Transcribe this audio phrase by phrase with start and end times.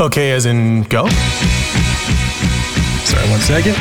[0.00, 1.06] Okay, as in go?
[3.04, 3.74] Sorry, one second.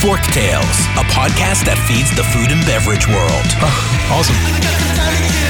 [0.00, 3.50] Fork Tales, a podcast that feeds the food and beverage world.
[3.58, 5.47] Oh, awesome.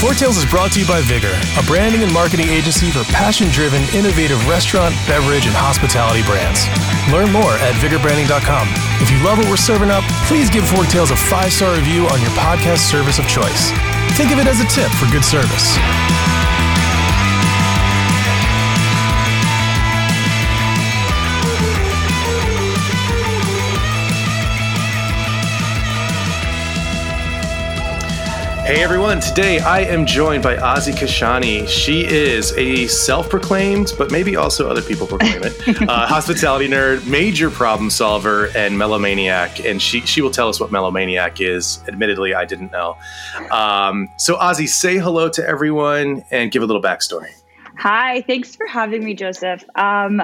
[0.00, 3.48] Fork Tales is brought to you by Vigor, a branding and marketing agency for passion
[3.48, 6.68] driven, innovative restaurant, beverage, and hospitality brands.
[7.10, 8.68] Learn more at vigorbranding.com.
[9.00, 12.06] If you love what we're serving up, please give Fork Tales a five star review
[12.08, 13.72] on your podcast service of choice.
[14.20, 15.80] Think of it as a tip for good service.
[28.66, 31.68] Hey everyone, today I am joined by Ozzy Kashani.
[31.68, 37.06] She is a self proclaimed, but maybe also other people proclaim it, uh, hospitality nerd,
[37.06, 39.64] major problem solver, and melomaniac.
[39.64, 41.78] And she, she will tell us what melomaniac is.
[41.86, 42.98] Admittedly, I didn't know.
[43.52, 47.30] Um, so, Ozzy, say hello to everyone and give a little backstory.
[47.78, 49.62] Hi, thanks for having me, Joseph.
[49.76, 50.20] Um,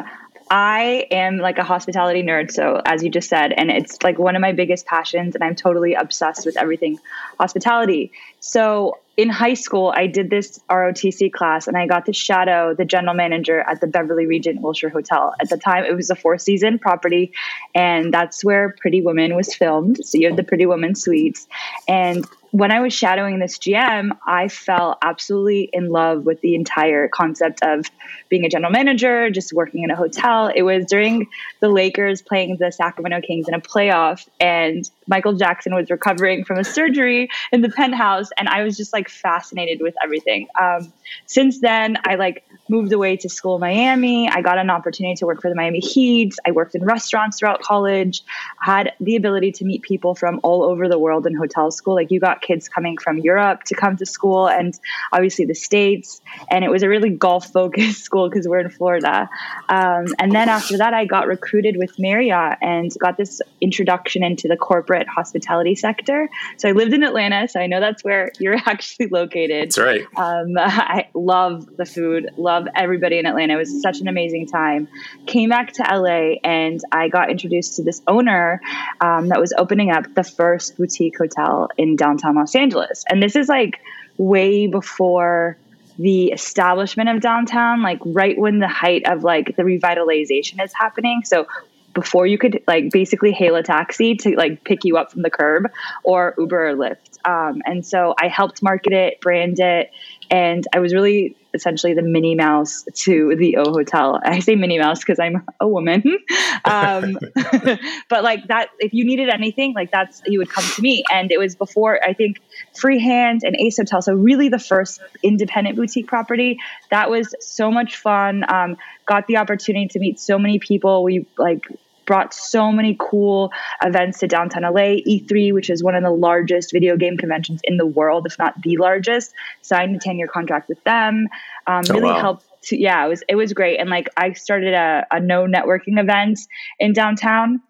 [0.55, 4.36] I am like a hospitality nerd, so as you just said, and it's like one
[4.36, 6.98] of my biggest passions, and I'm totally obsessed with everything
[7.41, 8.12] hospitality.
[8.41, 12.84] So in high school, I did this ROTC class, and I got to shadow the
[12.84, 15.34] general manager at the Beverly Regent Wilshire Hotel.
[15.41, 17.33] At the time, it was a four season property,
[17.75, 20.05] and that's where Pretty Woman was filmed.
[20.05, 21.48] So you have the Pretty Woman suites,
[21.89, 27.09] and when I was shadowing this GM, I fell absolutely in love with the entire
[27.09, 27.86] concept of
[28.28, 30.53] being a general manager, just working in a hotel.
[30.55, 31.28] It was during
[31.61, 36.59] the Lakers playing the Sacramento Kings in a playoff, and Michael Jackson was recovering from
[36.59, 40.47] a surgery in the penthouse, and I was just like fascinated with everything.
[40.61, 40.92] Um,
[41.25, 44.28] since then, I like moved away to school in Miami.
[44.28, 46.34] I got an opportunity to work for the Miami Heat.
[46.47, 48.22] I worked in restaurants throughout college.
[48.61, 51.94] Had the ability to meet people from all over the world in hotel school.
[51.94, 54.79] Like you got kids coming from Europe to come to school, and
[55.12, 56.21] obviously the states.
[56.51, 59.28] And it was a really golf focused school because we're in Florida.
[59.69, 64.49] Um, and then after that, I got recruited with Marriott and got this introduction into
[64.49, 66.28] the corporate hospitality sector.
[66.56, 69.69] So I lived in Atlanta, so I know that's where you're actually located.
[69.69, 70.03] That's right.
[70.16, 73.55] Um, I love the food, love everybody in Atlanta.
[73.55, 74.89] It was such an amazing time.
[75.27, 78.61] Came back to LA and I got introduced to this owner
[79.00, 83.04] um, that was opening up the first boutique hotel in downtown Los Angeles.
[83.09, 83.81] And this is like
[84.19, 85.56] way before
[85.98, 91.22] the establishment of downtown, like right when the height of like the revitalization is happening.
[91.25, 91.47] So
[91.94, 95.31] before you could like basically hail a taxi to like pick you up from the
[95.31, 95.71] curb
[96.04, 97.19] or Uber or Lyft.
[97.25, 99.91] Um, and so I helped market it, brand it,
[100.32, 104.19] and I was really essentially the Minnie Mouse to the O Hotel.
[104.25, 106.03] I say Minnie Mouse because I'm a woman,
[106.65, 107.19] um,
[108.09, 111.04] but like that, if you needed anything, like that's you would come to me.
[111.12, 112.41] And it was before I think
[112.75, 116.59] Freehand and Ace Hotel, so really the first independent boutique property.
[116.91, 118.50] That was so much fun.
[118.50, 121.04] Um, got the opportunity to meet so many people.
[121.04, 121.66] We like
[122.07, 123.53] brought so many cool
[123.83, 125.01] events to downtown LA.
[125.07, 128.61] E3, which is one of the largest video game conventions in the world, if not
[128.63, 131.29] the largest, signed a 10 year contract with them.
[131.67, 132.21] Um, Oh, really wow.
[132.21, 132.47] helped.
[132.67, 135.99] To, yeah, it was it was great, and like I started a, a no networking
[136.01, 136.39] event
[136.79, 137.61] in downtown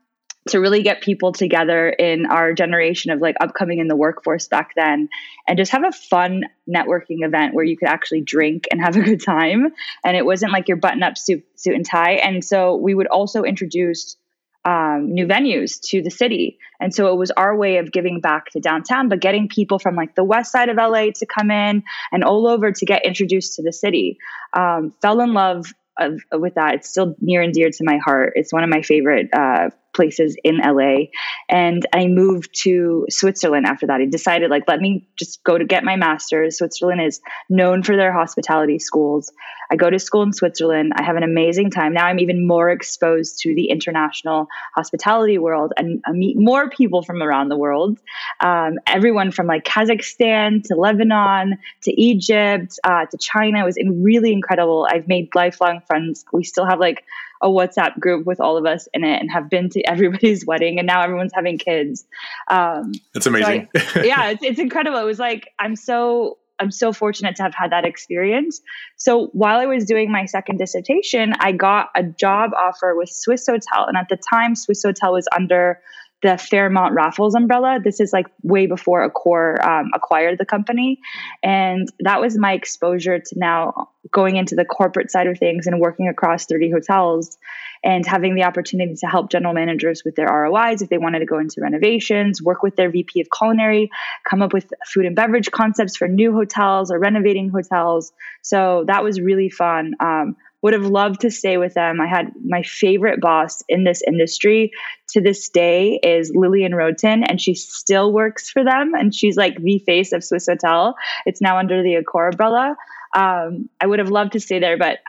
[0.48, 4.72] to really get people together in our generation of like upcoming in the workforce back
[4.74, 5.08] then
[5.46, 9.00] and just have a fun networking event where you could actually drink and have a
[9.00, 9.68] good time
[10.04, 13.06] and it wasn't like your button up suit suit and tie and so we would
[13.06, 14.16] also introduce
[14.64, 16.58] um, new venues to the city.
[16.80, 19.96] And so it was our way of giving back to downtown but getting people from
[19.96, 23.56] like the west side of la to come in and all over to get introduced
[23.56, 24.18] to the city.
[24.52, 25.66] Um, fell in love
[25.98, 26.74] of, with that.
[26.74, 28.32] It's still near and dear to my heart.
[28.36, 31.06] It's one of my favorite uh, places in LA.
[31.48, 34.00] And I moved to Switzerland after that.
[34.00, 36.58] I decided, like, let me just go to get my master's.
[36.58, 39.32] Switzerland is known for their hospitality schools.
[39.72, 40.92] I go to school in Switzerland.
[40.94, 41.94] I have an amazing time.
[41.94, 47.02] Now I'm even more exposed to the international hospitality world and I meet more people
[47.02, 47.98] from around the world.
[48.40, 54.02] Um, everyone from like Kazakhstan to Lebanon to Egypt uh, to China it was in
[54.02, 54.86] really incredible.
[54.90, 56.26] I've made lifelong friends.
[56.34, 57.04] We still have like
[57.42, 60.78] a WhatsApp group with all of us in it and have been to everybody's wedding
[60.78, 62.04] and now everyone's having kids.
[62.48, 63.68] Um, That's amazing.
[63.76, 64.98] so I- yeah, it's, it's incredible.
[64.98, 68.60] It was like, I'm so, I'm so fortunate to have had that experience.
[68.96, 73.88] So while I was doing my second dissertation, I got a job offer with Swissôtel.
[73.88, 75.80] And at the time, Swissôtel was under
[76.22, 77.78] the Fairmont Raffles umbrella.
[77.82, 81.00] This is like way before Accor um, acquired the company.
[81.42, 85.80] And that was my exposure to now going into the corporate side of things and
[85.80, 87.36] working across 30 hotels.
[87.84, 91.26] and having the opportunity to help general managers with their ROIs if they wanted to
[91.26, 93.90] go into renovations, work with their VP of culinary,
[94.22, 98.12] come up with food and beverage concepts for new hotels or renovating hotels.
[98.40, 99.94] So that was really fun.
[99.98, 102.00] Um, would have loved to stay with them.
[102.00, 104.70] I had my favorite boss in this industry
[105.08, 108.94] to this day is Lillian Roten, and she still works for them.
[108.94, 110.94] And she's like the face of Swissôtel.
[111.26, 112.76] It's now under the Accor umbrella.
[113.14, 115.00] Um, I would have loved to stay there, but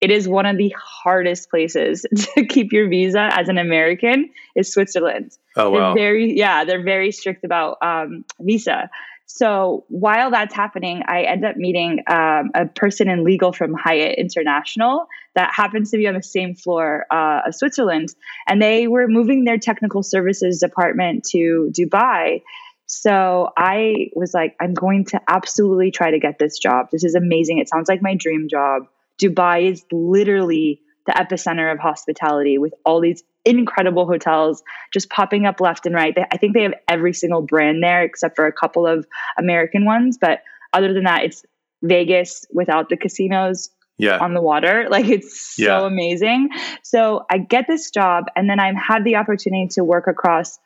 [0.00, 2.04] it is one of the hardest places
[2.34, 5.36] to keep your visa as an American is Switzerland.
[5.56, 5.94] Oh wow!
[5.94, 8.90] They're very yeah, they're very strict about um, visa.
[9.30, 14.18] So while that's happening, I end up meeting um, a person in legal from Hyatt
[14.18, 18.08] International that happens to be on the same floor uh, of Switzerland,
[18.48, 22.42] and they were moving their technical services department to Dubai.
[22.86, 26.86] So I was like, I'm going to absolutely try to get this job.
[26.90, 27.58] This is amazing.
[27.58, 28.84] It sounds like my dream job.
[29.20, 34.62] Dubai is literally the epicenter of hospitality with all these incredible hotels
[34.92, 36.14] just popping up left and right.
[36.14, 39.06] They, I think they have every single brand there except for a couple of
[39.38, 40.18] American ones.
[40.20, 40.42] But
[40.74, 41.44] other than that, it's
[41.82, 44.18] Vegas without the casinos yeah.
[44.18, 44.86] on the water.
[44.90, 45.86] Like it's so Yeah.
[45.86, 46.50] amazing.
[46.82, 50.58] So I get this job and then I had the opportunity to work across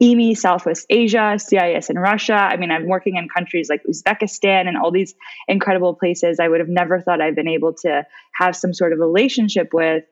[0.00, 2.34] EME, Southwest Asia, CIS in Russia.
[2.34, 5.14] I mean, I'm working in countries like Uzbekistan and all these
[5.46, 8.98] incredible places I would have never thought I'd been able to have some sort of
[8.98, 10.04] relationship with.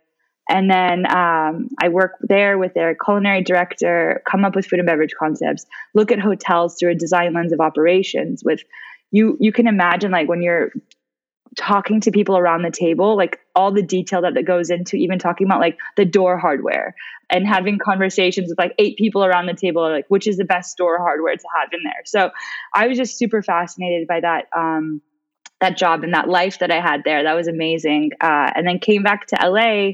[0.48, 4.86] And then um, I work there with their culinary director, come up with food and
[4.86, 8.44] beverage concepts, look at hotels through a design lens of operations.
[8.44, 8.62] With
[9.10, 10.70] you, you can imagine like when you're
[11.56, 15.18] talking to people around the table, like all the detail that, that goes into even
[15.18, 16.94] talking about like the door hardware
[17.30, 20.76] and having conversations with like eight people around the table, like which is the best
[20.76, 22.02] door hardware to have in there.
[22.04, 22.30] So
[22.74, 24.46] I was just super fascinated by that.
[24.56, 25.02] Um,
[25.58, 27.22] that job and that life that I had there.
[27.22, 28.10] That was amazing.
[28.20, 29.92] Uh, and then came back to LA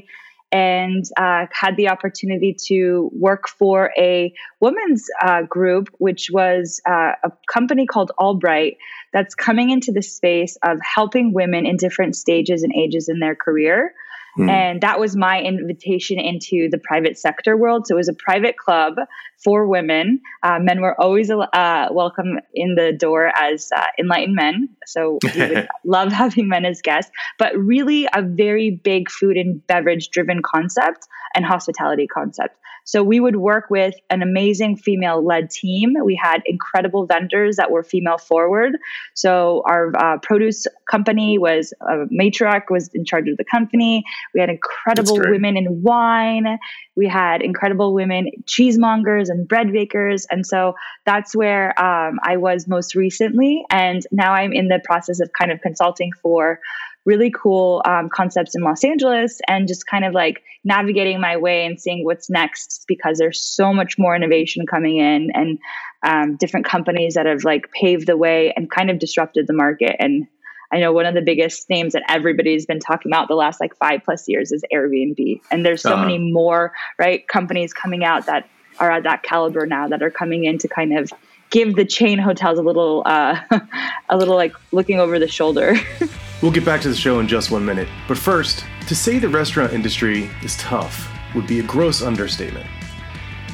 [0.53, 7.13] and uh, had the opportunity to work for a women's uh, group, which was uh,
[7.23, 8.77] a company called Albright
[9.11, 13.35] that's coming into the space of helping women in different stages and ages in their
[13.35, 13.95] career.
[14.35, 14.49] Hmm.
[14.49, 17.87] And that was my invitation into the private sector world.
[17.87, 18.95] So it was a private club
[19.43, 20.21] for women.
[20.41, 24.69] Uh, men were always uh, welcome in the door as uh, enlightened men.
[24.85, 29.65] So we would love having men as guests, but really a very big food and
[29.67, 32.55] beverage driven concept and hospitality concept.
[32.83, 35.93] So we would work with an amazing female led team.
[36.03, 38.77] We had incredible vendors that were female forward.
[39.13, 44.03] So our uh, produce company was uh, matriarch was in charge of the company.
[44.33, 46.57] We had incredible women in wine.
[46.95, 50.75] We had incredible women cheesemongers and bread bakers, and so
[51.05, 53.65] that's where um, I was most recently.
[53.69, 56.59] And now I'm in the process of kind of consulting for
[57.05, 61.65] really cool um, concepts in Los Angeles and just kind of like navigating my way
[61.65, 65.59] and seeing what's next because there's so much more innovation coming in and
[66.03, 69.95] um, different companies that have like paved the way and kind of disrupted the market.
[69.99, 70.27] And
[70.71, 73.75] I know one of the biggest names that everybody's been talking about the last like
[73.75, 75.41] five plus years is Airbnb.
[75.51, 76.01] And there's so Uh-huh.
[76.05, 80.45] many more, right, companies coming out that are at that caliber now that are coming
[80.45, 81.11] in to kind of
[81.53, 83.39] give the chain hotels a little uh
[84.09, 85.75] a little like looking over the shoulder.
[86.41, 87.87] We'll get back to the show in just one minute.
[88.05, 92.65] But first, to say the restaurant industry is tough would be a gross understatement.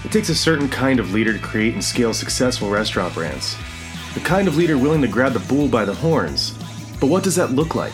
[0.03, 3.55] It takes a certain kind of leader to create and scale successful restaurant brands.
[4.15, 6.57] The kind of leader willing to grab the bull by the horns.
[6.99, 7.93] But what does that look like?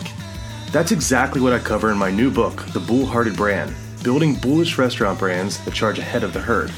[0.72, 4.78] That's exactly what I cover in my new book, The Bull Hearted Brand Building Bullish
[4.78, 6.72] Restaurant Brands That Charge Ahead of the Herd.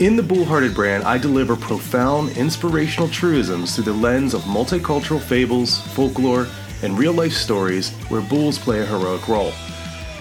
[0.00, 5.82] In the Bullhearted brand, I deliver profound, inspirational truisms through the lens of multicultural fables,
[5.88, 6.46] folklore,
[6.82, 9.52] and real life stories where bulls play a heroic role.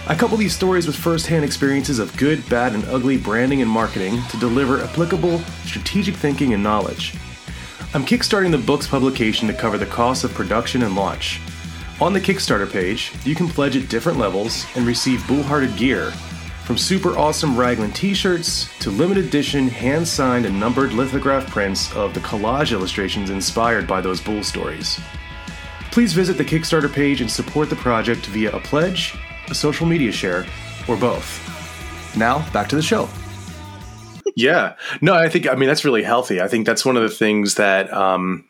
[0.05, 3.71] I couple these stories with first hand experiences of good, bad, and ugly branding and
[3.71, 7.15] marketing to deliver applicable, strategic thinking and knowledge.
[7.93, 11.39] I'm kickstarting the book's publication to cover the cost of production and launch.
[12.01, 16.12] On the Kickstarter page, you can pledge at different levels and receive bullhearted gear,
[16.69, 21.91] from super awesome Raglan t shirts to limited edition hand signed and numbered lithograph prints
[21.95, 24.99] of the collage illustrations inspired by those bull stories.
[25.89, 29.15] Please visit the Kickstarter page and support the project via a pledge,
[29.49, 30.45] a social media share,
[30.88, 32.15] or both.
[32.15, 33.09] Now, back to the show.
[34.35, 34.75] yeah.
[35.01, 36.39] No, I think, I mean, that's really healthy.
[36.39, 38.47] I think that's one of the things that, um,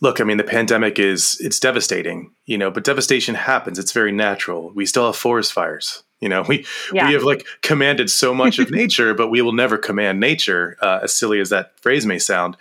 [0.00, 3.78] look, I mean, the pandemic is, it's devastating, you know, but devastation happens.
[3.78, 4.72] It's very natural.
[4.74, 6.04] We still have forest fires.
[6.24, 7.06] You know, we Yeah.
[7.06, 10.76] we have like commanded so much of nature, but we will never command nature.
[10.80, 12.56] Uh, as silly as that phrase may sound,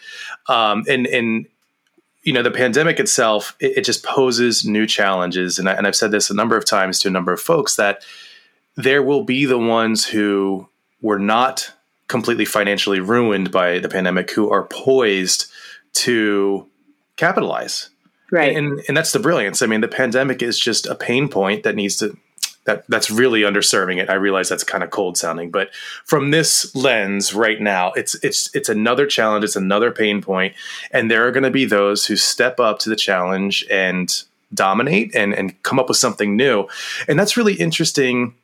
[0.48, 1.46] um, and and
[2.24, 5.60] you know, the pandemic itself, it, it just poses new challenges.
[5.60, 7.76] And, I, and I've said this a number of times to a number of folks
[7.76, 8.06] that
[8.76, 10.68] there will be the ones who
[11.02, 11.72] were not
[12.08, 15.52] completely financially ruined by the pandemic who are poised
[15.94, 16.66] to
[17.18, 17.90] capitalize.
[18.32, 18.56] Right.
[18.56, 19.62] And and that's the brilliance.
[19.62, 22.18] I mean, the pandemic is just a pain point that needs to
[22.66, 24.10] that that's really underserving it.
[24.10, 25.74] I realize that's kind of cold sounding, but
[26.06, 30.56] from this lens right now, it's it's it's another challenge, it's another pain point,
[30.92, 35.16] and there are going to be those who step up to the challenge and dominate
[35.16, 36.68] and and come up with something new.
[37.08, 38.36] And that's really interesting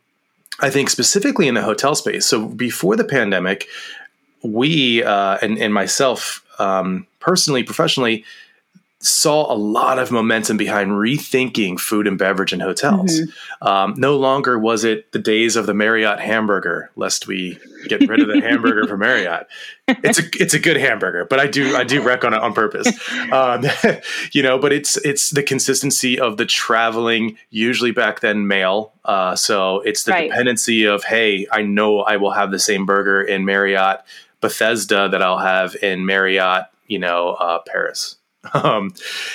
[0.61, 2.25] I think specifically in the hotel space.
[2.25, 3.67] So before the pandemic,
[4.43, 8.25] we uh, and, and myself um, personally, professionally,
[9.01, 13.21] saw a lot of momentum behind rethinking food and beverage in hotels.
[13.21, 13.67] Mm-hmm.
[13.67, 18.19] Um, no longer was it the days of the Marriott hamburger, lest we get rid
[18.19, 19.47] of the hamburger from Marriott.
[20.03, 22.53] It's a it's a good hamburger, but I do I do wreck on it on
[22.53, 22.87] purpose.
[23.31, 23.65] Um,
[24.31, 28.93] you know, but it's it's the consistency of the traveling, usually back then male.
[29.03, 30.29] Uh, so it's the right.
[30.29, 34.01] dependency of hey, I know I will have the same burger in Marriott
[34.41, 38.18] Bethesda that I'll have in Marriott, you know, uh, Paris.
[38.63, 38.93] Um,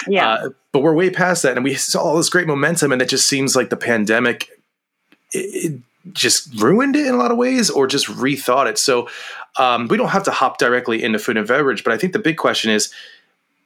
[0.08, 0.34] yeah.
[0.34, 3.08] Uh, but we're way past that, and we saw all this great momentum, and it
[3.08, 4.50] just seems like the pandemic
[5.32, 5.80] it, it
[6.12, 8.78] just ruined it in a lot of ways, or just rethought it.
[8.78, 9.08] So
[9.56, 12.18] um, we don't have to hop directly into food and beverage, but I think the
[12.18, 12.92] big question is: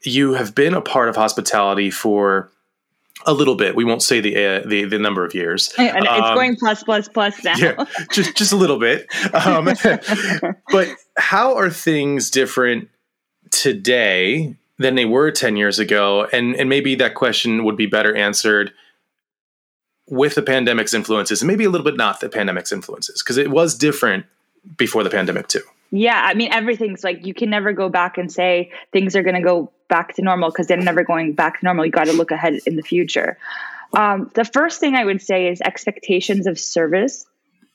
[0.03, 2.51] you have been a part of hospitality for
[3.27, 3.75] a little bit.
[3.75, 5.73] We won't say the uh, the, the number of years.
[5.79, 7.57] And it's um, going plus plus plus now.
[7.57, 9.07] yeah, just just a little bit.
[9.35, 9.65] Um,
[10.71, 12.89] but how are things different
[13.51, 18.17] today than they were 10 years ago and and maybe that question would be better
[18.17, 18.73] answered
[20.07, 23.51] with the pandemic's influences and maybe a little bit not the pandemic's influences because it
[23.51, 24.25] was different
[24.77, 25.63] before the pandemic too.
[25.91, 29.37] Yeah i mean everything's like you can never go back and say things are going
[29.37, 31.87] to go back to normal because they're never going back to normal.
[31.87, 33.39] You got to look ahead in the future.
[33.95, 37.25] Um, the first thing i would say is expectations of service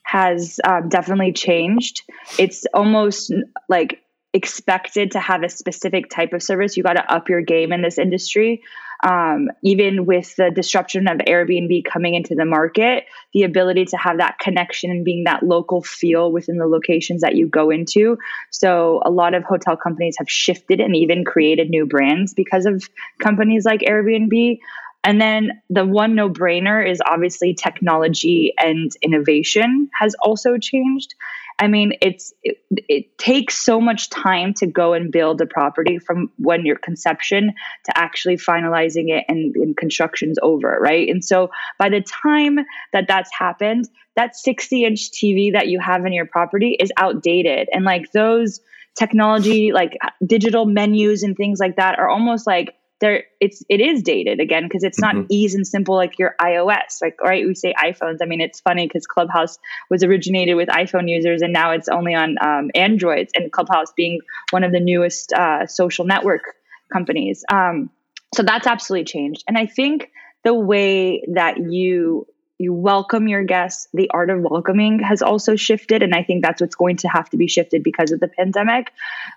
[0.04, 2.02] has um, definitely changed.
[2.38, 3.32] It's almost
[3.68, 4.03] like
[4.34, 6.76] expected to have a specific type of service.
[6.76, 8.62] You got to up your game in this industry.
[9.02, 14.18] Um, even with the disruption of Airbnb coming into the market, the ability to have
[14.18, 18.18] that connection and being that local feel within the locations that you go into.
[18.50, 22.88] So, a lot of hotel companies have shifted and even created new brands because of
[23.20, 24.58] companies like Airbnb.
[25.04, 31.14] And then the one no brainer is obviously technology and innovation has also changed.
[31.58, 35.98] I mean, it's it, it, takes so much time to go and build a property
[35.98, 37.52] from when your conception
[37.84, 41.08] to actually finalizing it and, and construction's over, right?
[41.08, 42.58] And so by the time
[42.92, 47.68] that that's happened, that 60 inch TV that you have in your property is outdated,
[47.72, 48.60] and like those
[48.96, 49.96] technology, like
[50.26, 54.62] digital menus and things like that, are almost like there it's it is dated again
[54.64, 55.26] because it's not mm-hmm.
[55.28, 57.02] easy and simple like your iOS.
[57.02, 58.18] Like right, we say iPhones.
[58.22, 59.58] I mean, it's funny because Clubhouse
[59.90, 63.30] was originated with iPhone users, and now it's only on um, Androids.
[63.34, 64.20] And Clubhouse being
[64.50, 66.42] one of the newest uh, social network
[66.90, 67.44] companies.
[67.52, 67.90] Um,
[68.34, 70.10] so that's absolutely changed, and I think
[70.42, 72.26] the way that you
[72.64, 73.88] you welcome your guests.
[73.92, 76.02] The art of welcoming has also shifted.
[76.02, 78.90] And I think that's what's going to have to be shifted because of the pandemic.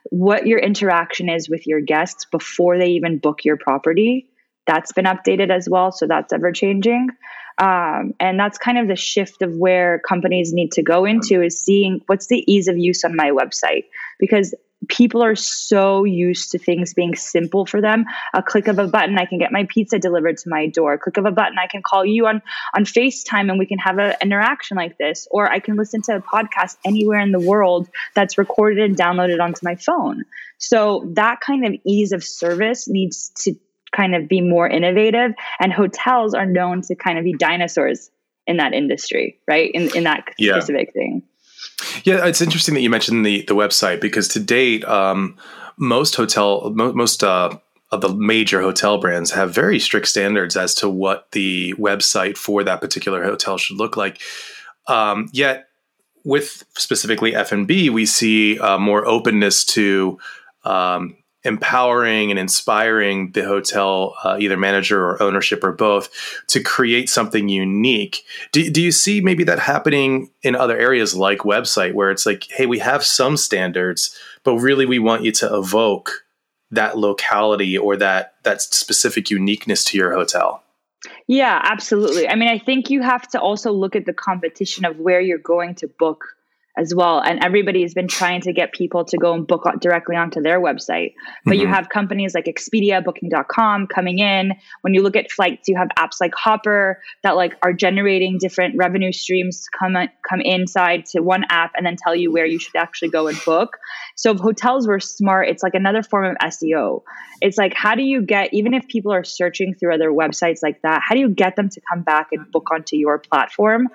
[0.10, 4.30] What your interaction is with your guests before they even book your property,
[4.66, 5.92] that's been updated as well.
[5.92, 7.10] So that's ever changing.
[7.60, 11.60] Um, and that's kind of the shift of where companies need to go into is
[11.60, 13.86] seeing what's the ease of use on my website
[14.20, 14.54] because
[14.88, 18.06] people are so used to things being simple for them.
[18.34, 20.94] A click of a button i can get my pizza delivered to my door.
[20.94, 22.42] A click of a button i can call you on
[22.76, 25.28] on facetime and we can have an interaction like this.
[25.32, 29.42] Or i can listen to a podcast anywhere in the world that's recorded and downloaded
[29.42, 30.26] onto my phone.
[30.60, 33.56] So that kind of ease of service needs to
[33.96, 35.34] kind of be more innovative.
[35.60, 38.12] And hotels are known to kind of be dinosaurs
[38.46, 39.72] in that industry right?
[39.74, 40.54] In, in that yeah.
[40.54, 41.24] specific thing
[42.04, 45.38] yeah, it's interesting that you mentioned the the website because to date, um,
[45.78, 47.58] most hotel mo- most uh,
[47.92, 52.64] of the major hotel brands have very strict standards as to what the website for
[52.64, 54.22] that particular hotel should look like.
[54.88, 55.68] Um, yet,
[56.24, 60.18] with specifically F and B, we see uh, more openness to
[60.66, 66.10] um, empowering and inspiring the hotel, uh, either manager or ownership or both,
[66.48, 68.24] to create something unique.
[68.52, 72.48] Do, do you see maybe that happening in other areas like website, where it's like,
[72.50, 76.26] hey, we have some standards, but really we want you to evoke
[76.72, 80.64] that locality or that that specific uniqueness to your hotel?
[81.28, 82.28] Yeah, absolutely.
[82.28, 85.38] I mean, I think you have to also look at the competition of where you're
[85.38, 86.26] going to book
[86.78, 87.20] as well.
[87.20, 91.16] And everybody's been trying to get people to go and book directly onto their website.
[91.44, 91.62] But mm-hmm.
[91.62, 94.54] you have companies like Expedia, Booking.com coming in.
[94.82, 98.76] When you look at flights, you have apps like Hopper that like are generating different
[98.78, 99.96] revenue streams to come
[100.28, 103.40] come inside to one app and then tell you where you should actually go and
[103.44, 103.78] book.
[104.16, 107.02] So if hotels were smart, it's like another form of SEO.
[107.42, 110.82] It's like how do you get even if people are searching through other websites like
[110.84, 113.88] that, how do you get them to come back and book onto your platform?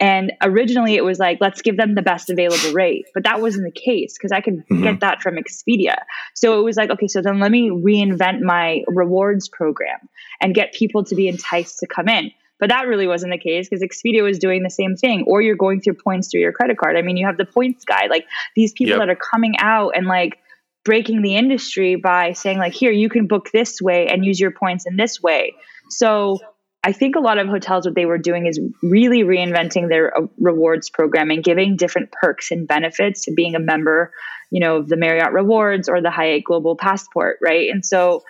[0.00, 3.06] And originally it was like, let's give them the best available rate.
[3.14, 4.82] But that wasn't the case because I could mm-hmm.
[4.82, 5.96] get that from Expedia.
[6.34, 10.08] So it was like, okay, so then let me reinvent my rewards program
[10.40, 12.32] and get people to be enticed to come in.
[12.58, 15.24] But that really wasn't the case because Expedia was doing the same thing.
[15.26, 16.96] Or you're going through points through your credit card.
[16.96, 19.00] I mean, you have the points guy, like these people yep.
[19.00, 20.38] that are coming out and like
[20.84, 24.50] breaking the industry by saying, like, here, you can book this way and use your
[24.50, 25.54] points in this way.
[25.90, 26.38] So
[26.84, 30.26] I think a lot of hotels, what they were doing is really reinventing their uh,
[30.38, 34.12] rewards program and giving different perks and benefits to being a member,
[34.50, 37.70] you know, of the Marriott Rewards or the Hyatt Global Passport, right?
[37.70, 38.22] And so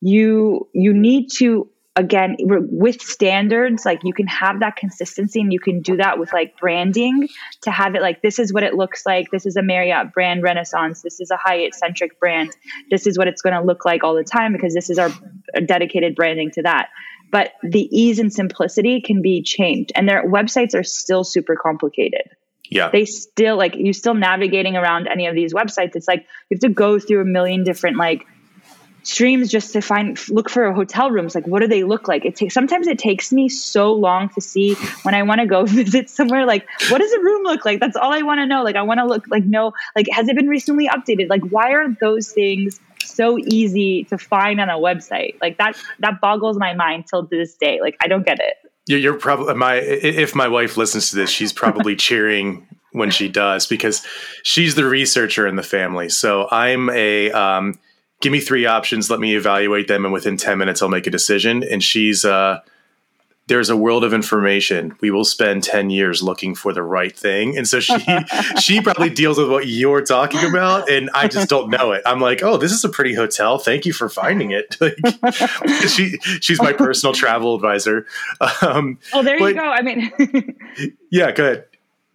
[0.00, 5.60] you you need to again with standards like you can have that consistency and you
[5.60, 7.28] can do that with like branding
[7.62, 9.30] to have it like this is what it looks like.
[9.30, 11.02] This is a marriott brand renaissance.
[11.02, 12.50] This is a hyatt centric brand.
[12.90, 15.10] This is what it's going to look like all the time because this is our
[15.66, 16.88] dedicated branding to that
[17.30, 19.92] but the ease and simplicity can be changed.
[19.94, 22.22] And their websites are still super complicated.
[22.70, 22.90] Yeah.
[22.90, 25.96] They still like you still navigating around any of these websites.
[25.96, 28.26] It's like you have to go through a million different like
[29.02, 32.24] streams just to find look for a hotel rooms like what do they look like?
[32.24, 35.64] It takes sometimes it takes me so long to see when i want to go
[35.66, 37.80] visit somewhere like what does a room look like?
[37.80, 38.62] That's all i want to know.
[38.62, 41.28] Like i want to look like know like has it been recently updated?
[41.28, 45.34] Like why are those things so easy to find on a website.
[45.40, 47.80] Like that that boggles my mind till this day.
[47.80, 48.54] Like I don't get it.
[48.86, 53.66] You're probably my if my wife listens to this, she's probably cheering when she does
[53.66, 54.04] because
[54.42, 56.08] she's the researcher in the family.
[56.08, 57.78] So I'm a um,
[58.20, 61.10] give me three options, let me evaluate them, and within ten minutes I'll make a
[61.10, 61.62] decision.
[61.62, 62.60] And she's uh,
[63.50, 64.96] there's a world of information.
[65.00, 67.58] We will spend 10 years looking for the right thing.
[67.58, 67.98] And so she
[68.60, 72.02] she probably deals with what you're talking about and I just don't know it.
[72.06, 73.58] I'm like, "Oh, this is a pretty hotel.
[73.58, 74.96] Thank you for finding it." Like,
[75.88, 78.06] she she's my personal travel advisor.
[78.62, 79.68] Um, oh, there but, you go.
[79.68, 80.56] I mean
[81.10, 81.64] Yeah, go ahead.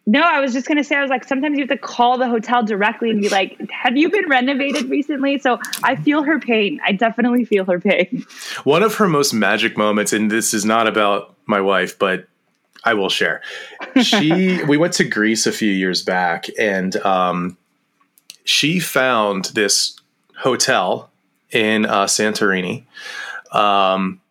[0.08, 2.18] No, I was just going to say, I was like, sometimes you have to call
[2.20, 5.40] the hotel directly and be like, have you been renovated recently?
[5.40, 6.80] So I feel her pain.
[6.86, 8.24] I definitely feel her pain.
[8.66, 12.28] One of her most magic moments, and this is not about my wife, but
[12.84, 13.42] I will share.
[14.02, 17.58] She, we went to Greece a few years back and um,
[18.44, 20.00] she found this
[20.38, 21.10] hotel
[21.52, 22.84] in uh, Santorini,
[23.52, 24.22] um,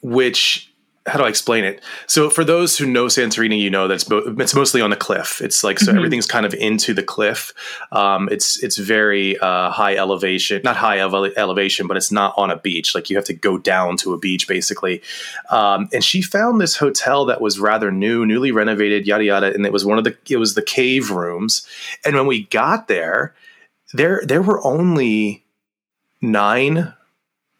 [0.00, 0.72] which
[1.06, 1.82] how do I explain it?
[2.06, 5.42] So for those who know Santorini, you know that's bo- it's mostly on the cliff.
[5.42, 5.98] It's like so mm-hmm.
[5.98, 7.52] everything's kind of into the cliff.
[7.92, 12.50] Um, it's it's very uh, high elevation, not high ele- elevation, but it's not on
[12.50, 12.94] a beach.
[12.94, 15.02] Like you have to go down to a beach basically.
[15.50, 19.66] Um, and she found this hotel that was rather new, newly renovated, yada yada, and
[19.66, 21.66] it was one of the it was the cave rooms.
[22.06, 23.34] And when we got there,
[23.92, 25.44] there there were only
[26.22, 26.94] nine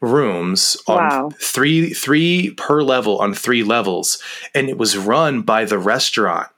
[0.04, 1.30] rooms on wow.
[1.40, 4.22] three three per level on three levels
[4.54, 6.48] and it was run by the restaurant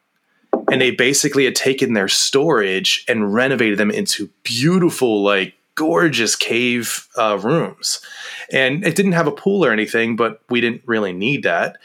[0.70, 7.06] and they basically had taken their storage and renovated them into beautiful like gorgeous cave
[7.16, 8.00] uh, rooms
[8.50, 11.76] and it didn't have a pool or anything but we didn't really need that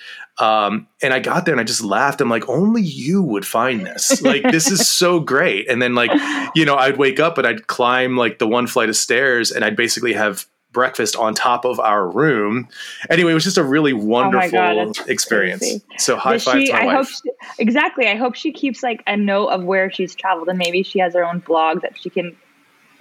[0.42, 2.20] um, and I got there and I just laughed.
[2.20, 4.22] I'm like, only you would find this.
[4.24, 5.70] Like, this is so great.
[5.70, 6.10] And then, like,
[6.56, 9.64] you know, I'd wake up and I'd climb like the one flight of stairs and
[9.64, 12.68] I'd basically have breakfast on top of our room.
[13.10, 15.60] Anyway, it was just a really wonderful oh God, experience.
[15.60, 15.82] Crazy.
[15.98, 16.96] So high Does five she, to my I wife.
[16.98, 18.08] Hope she, exactly.
[18.08, 21.14] I hope she keeps like a note of where she's traveled and maybe she has
[21.14, 22.36] her own blog that she can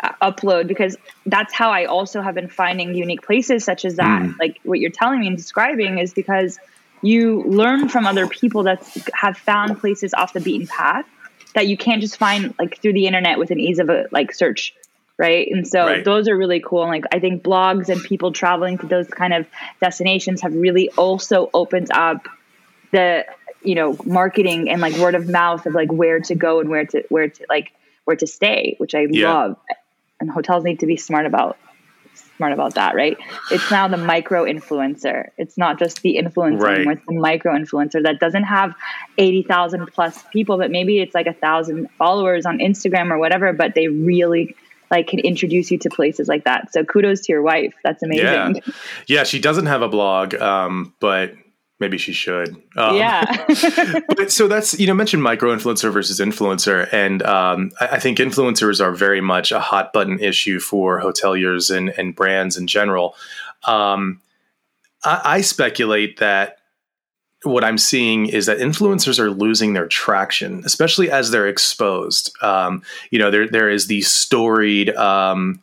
[0.02, 4.22] uh, upload because that's how I also have been finding unique places such as that.
[4.22, 4.38] Mm.
[4.38, 6.58] Like what you're telling me and describing is because
[7.02, 11.06] you learn from other people that have found places off the beaten path
[11.54, 14.32] that you can't just find like through the internet with an ease of a like
[14.32, 14.74] search
[15.20, 16.04] right and so right.
[16.04, 19.34] those are really cool and like i think blogs and people traveling to those kind
[19.34, 19.46] of
[19.80, 22.26] destinations have really also opened up
[22.90, 23.24] the
[23.62, 26.86] you know marketing and like word of mouth of like where to go and where
[26.86, 27.70] to where to like
[28.04, 29.32] where to stay which i yeah.
[29.32, 29.56] love
[30.20, 31.58] and hotels need to be smart about
[32.14, 33.18] smart about that right
[33.50, 36.76] it's now the micro influencer it's not just the influencer right.
[36.76, 38.74] anymore it's the micro influencer that doesn't have
[39.18, 43.74] 80,000 plus people but maybe it's like a thousand followers on instagram or whatever but
[43.74, 44.56] they really
[44.90, 46.72] like can introduce you to places like that.
[46.72, 47.74] So kudos to your wife.
[47.84, 48.24] That's amazing.
[48.24, 48.72] Yeah,
[49.06, 51.34] yeah she doesn't have a blog, um, but
[51.80, 52.62] Maybe she should.
[52.76, 53.46] Um, yeah.
[54.08, 58.18] but so that's you know mentioned micro influencer versus influencer, and um, I, I, think
[58.18, 63.16] influencers are very much a hot button issue for hoteliers and and brands in general.
[63.64, 64.20] Um,
[65.04, 66.58] I, I speculate that
[67.42, 72.32] what I'm seeing is that influencers are losing their traction, especially as they're exposed.
[72.42, 75.62] Um, you know, there there is the storied um,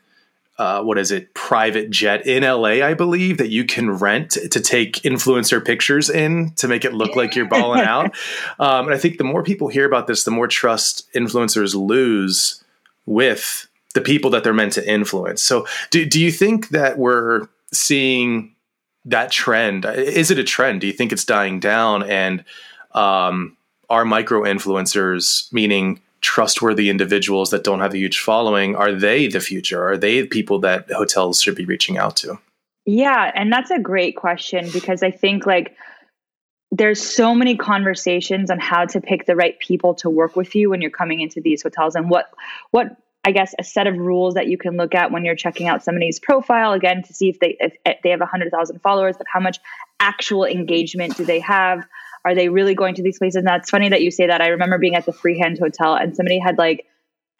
[0.57, 4.59] uh, what is it private jet in LA, I believe, that you can rent to
[4.59, 8.15] take influencer pictures in to make it look like you're balling out.
[8.59, 12.63] Um, and I think the more people hear about this, the more trust influencers lose
[13.05, 15.43] with the people that they're meant to influence.
[15.43, 18.55] So, do do you think that we're seeing
[19.07, 19.85] that trend?
[19.85, 20.81] Is it a trend?
[20.81, 22.03] Do you think it's dying down?
[22.03, 22.43] And
[22.91, 23.57] um,
[23.89, 29.39] are micro influencers, meaning trustworthy individuals that don't have a huge following, are they the
[29.39, 29.87] future?
[29.87, 32.37] Are they people that hotels should be reaching out to?
[32.85, 35.75] Yeah, and that's a great question because I think like
[36.71, 40.69] there's so many conversations on how to pick the right people to work with you
[40.69, 42.29] when you're coming into these hotels and what
[42.71, 45.67] what I guess a set of rules that you can look at when you're checking
[45.67, 49.41] out somebody's profile again to see if they if, they have 100,000 followers but how
[49.41, 49.59] much
[49.99, 51.85] actual engagement do they have
[52.23, 53.35] are they really going to these places?
[53.35, 54.41] And that's funny that you say that.
[54.41, 56.85] I remember being at the Freehand Hotel and somebody had like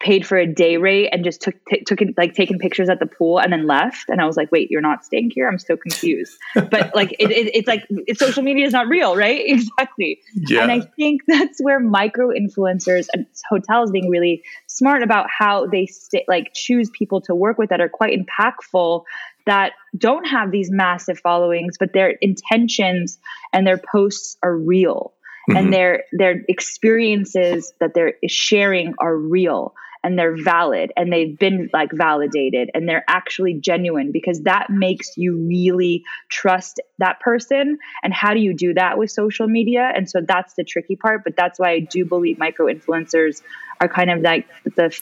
[0.00, 3.00] paid for a day rate and just took t- took it, like taking pictures at
[3.00, 5.58] the pool and then left and i was like wait you're not staying here i'm
[5.58, 9.42] so confused but like it, it, it's like it, social media is not real right
[9.46, 10.62] exactly yeah.
[10.62, 15.86] and i think that's where micro influencers and hotels being really smart about how they
[15.86, 19.02] st- like choose people to work with that are quite impactful
[19.48, 23.18] that don't have these massive followings, but their intentions
[23.54, 25.14] and their posts are real.
[25.48, 25.56] Mm-hmm.
[25.56, 31.70] And their their experiences that they're sharing are real and they're valid and they've been
[31.72, 37.78] like validated and they're actually genuine because that makes you really trust that person.
[38.02, 39.90] And how do you do that with social media?
[39.94, 43.42] And so that's the tricky part but that's why i do believe micro influencers
[43.80, 44.98] are kind of like the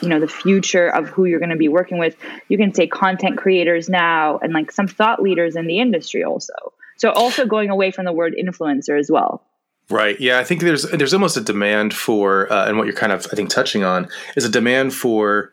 [0.00, 2.16] you know the future of who you're going to be working with.
[2.48, 6.54] You can say content creators now and like some thought leaders in the industry also.
[6.96, 9.44] So also going away from the word influencer as well
[9.90, 10.18] Right.
[10.20, 13.26] Yeah, I think there's there's almost a demand for, uh, and what you're kind of
[13.32, 15.50] I think touching on is a demand for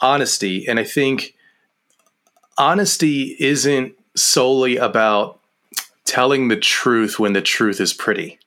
[0.00, 1.34] honesty, and I think
[2.56, 5.40] honesty isn't solely about
[6.04, 8.38] telling the truth when the truth is pretty.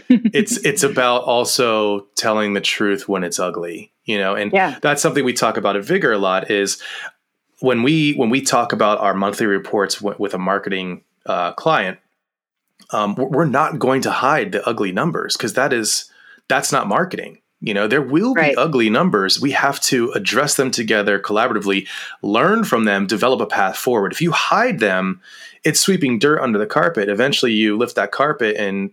[0.08, 4.76] it's it's about also telling the truth when it's ugly you know and yeah.
[4.82, 6.82] that's something we talk about at vigor a lot is
[7.60, 11.98] when we when we talk about our monthly reports w- with a marketing uh, client
[12.90, 16.10] um, we're not going to hide the ugly numbers because that is
[16.48, 18.52] that's not marketing you know there will right.
[18.52, 21.86] be ugly numbers we have to address them together collaboratively
[22.22, 25.20] learn from them develop a path forward if you hide them
[25.62, 28.90] it's sweeping dirt under the carpet eventually you lift that carpet and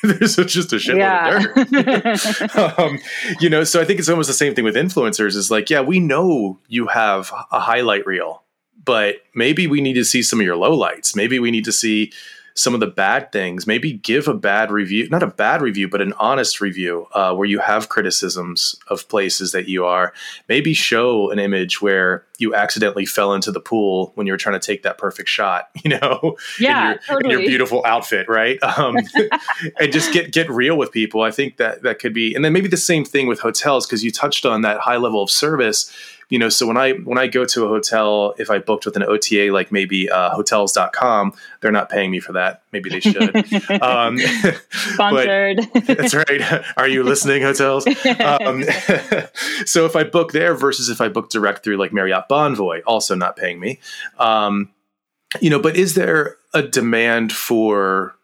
[0.02, 1.36] there's just a shitload yeah.
[1.36, 2.78] of dirt.
[2.78, 2.98] um,
[3.38, 5.36] you know, so I think it's almost the same thing with influencers.
[5.36, 8.42] Is like, yeah, we know you have a highlight reel,
[8.82, 11.14] but maybe we need to see some of your lowlights.
[11.14, 12.12] Maybe we need to see
[12.60, 13.66] some of the bad things.
[13.66, 17.48] Maybe give a bad review, not a bad review, but an honest review uh, where
[17.48, 20.12] you have criticisms of places that you are.
[20.46, 24.60] Maybe show an image where you accidentally fell into the pool when you were trying
[24.60, 27.34] to take that perfect shot, you know, yeah, in, your, totally.
[27.34, 28.58] in your beautiful outfit, right?
[28.80, 28.96] Um,
[29.78, 31.22] and just get get real with people.
[31.22, 34.02] I think that that could be, and then maybe the same thing with hotels because
[34.04, 35.92] you touched on that high level of service
[36.30, 38.96] you know so when i when i go to a hotel if i booked with
[38.96, 42.62] an ota like maybe uh, hotels.com they're not paying me for that.
[42.72, 43.20] Maybe they should.
[43.80, 44.18] Um,
[44.70, 45.60] sponsored.
[45.86, 46.64] That's right.
[46.76, 47.86] Are you listening hotels?
[47.86, 48.64] Um,
[49.64, 53.14] so if i book there versus if i book direct through like marriott bonvoy also
[53.14, 53.78] not paying me.
[54.18, 54.70] Um,
[55.40, 58.14] you know but is there a demand for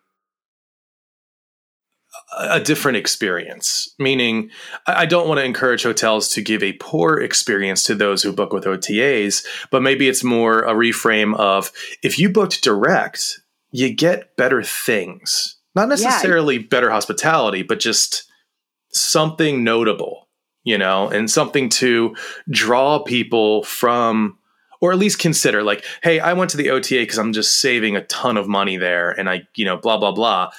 [2.37, 3.95] a different experience.
[3.99, 4.51] Meaning,
[4.87, 8.53] I don't want to encourage hotels to give a poor experience to those who book
[8.53, 11.73] with OTAs, but maybe it's more a reframe of
[12.03, 15.57] if you booked direct, you get better things.
[15.75, 16.67] Not necessarily yeah.
[16.71, 18.31] better hospitality, but just
[18.93, 20.29] something notable,
[20.65, 22.17] you know, and something to
[22.51, 24.39] draw people from
[24.81, 27.97] or at least consider like, hey, I went to the OTA because I'm just saving
[27.97, 30.51] a ton of money there and I, you know, blah, blah, blah.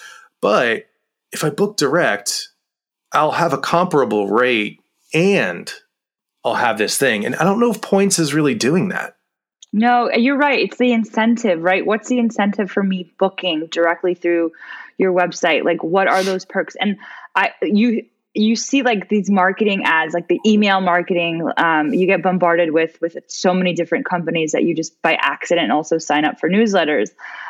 [0.42, 0.87] But
[1.32, 2.50] if I book direct,
[3.12, 4.80] I'll have a comparable rate
[5.14, 5.72] and
[6.44, 7.26] I'll have this thing.
[7.26, 9.16] And I don't know if points is really doing that.
[9.74, 10.60] No, you're right.
[10.60, 11.86] It's the incentive, right?
[11.86, 14.52] What's the incentive for me booking directly through
[14.98, 15.64] your website?
[15.64, 16.76] Like what are those perks?
[16.80, 16.98] And
[17.36, 18.06] I you
[18.38, 21.48] you see like these marketing ads, like the email marketing.
[21.58, 25.72] Um, you get bombarded with with so many different companies that you just by accident
[25.72, 27.10] also sign up for newsletters.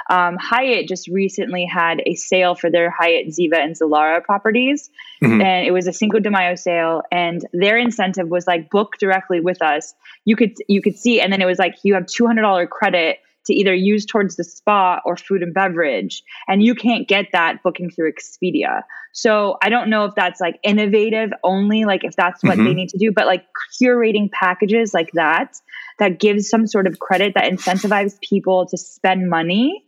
[0.09, 4.89] Um, Hyatt just recently had a sale for their Hyatt Ziva and Zilara properties,
[5.21, 5.41] mm-hmm.
[5.41, 7.01] and it was a Cinco de Mayo sale.
[7.11, 9.93] And their incentive was like book directly with us.
[10.25, 12.67] You could you could see, and then it was like you have two hundred dollar
[12.67, 16.23] credit to either use towards the spa or food and beverage.
[16.47, 18.83] And you can't get that booking through Expedia.
[19.13, 22.65] So I don't know if that's like innovative only, like if that's what mm-hmm.
[22.65, 23.45] they need to do, but like
[23.81, 25.55] curating packages like that,
[25.99, 29.83] that gives some sort of credit that incentivizes people to spend money.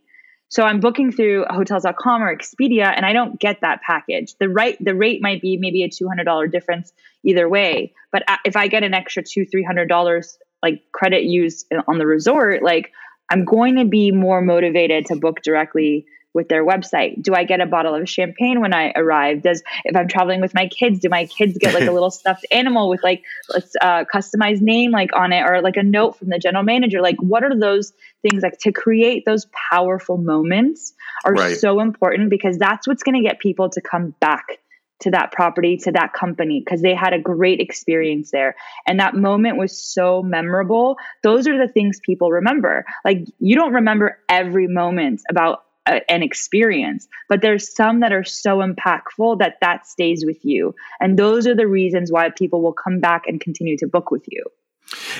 [0.48, 4.34] So I'm booking through hotels.com or Expedia and I don't get that package.
[4.40, 6.92] The right the rate might be maybe a $200 difference
[7.22, 10.24] either way, but if I get an extra 2 $300
[10.62, 12.92] like credit used on the resort, like
[13.30, 17.20] I'm going to be more motivated to book directly with their website.
[17.20, 19.42] Do I get a bottle of champagne when I arrive?
[19.42, 22.46] Does if I'm traveling with my kids, do my kids get like a little stuffed
[22.52, 23.22] animal with like
[23.54, 27.00] a uh, customized name like on it or like a note from the general manager?
[27.00, 30.92] Like what are those things like to create those powerful moments
[31.24, 31.56] are right.
[31.56, 34.59] so important because that's what's going to get people to come back
[35.00, 38.54] to that property, to that company, because they had a great experience there.
[38.86, 40.96] And that moment was so memorable.
[41.22, 42.84] Those are the things people remember.
[43.04, 48.24] Like, you don't remember every moment about a, an experience, but there's some that are
[48.24, 50.74] so impactful that that stays with you.
[51.00, 54.24] And those are the reasons why people will come back and continue to book with
[54.28, 54.44] you.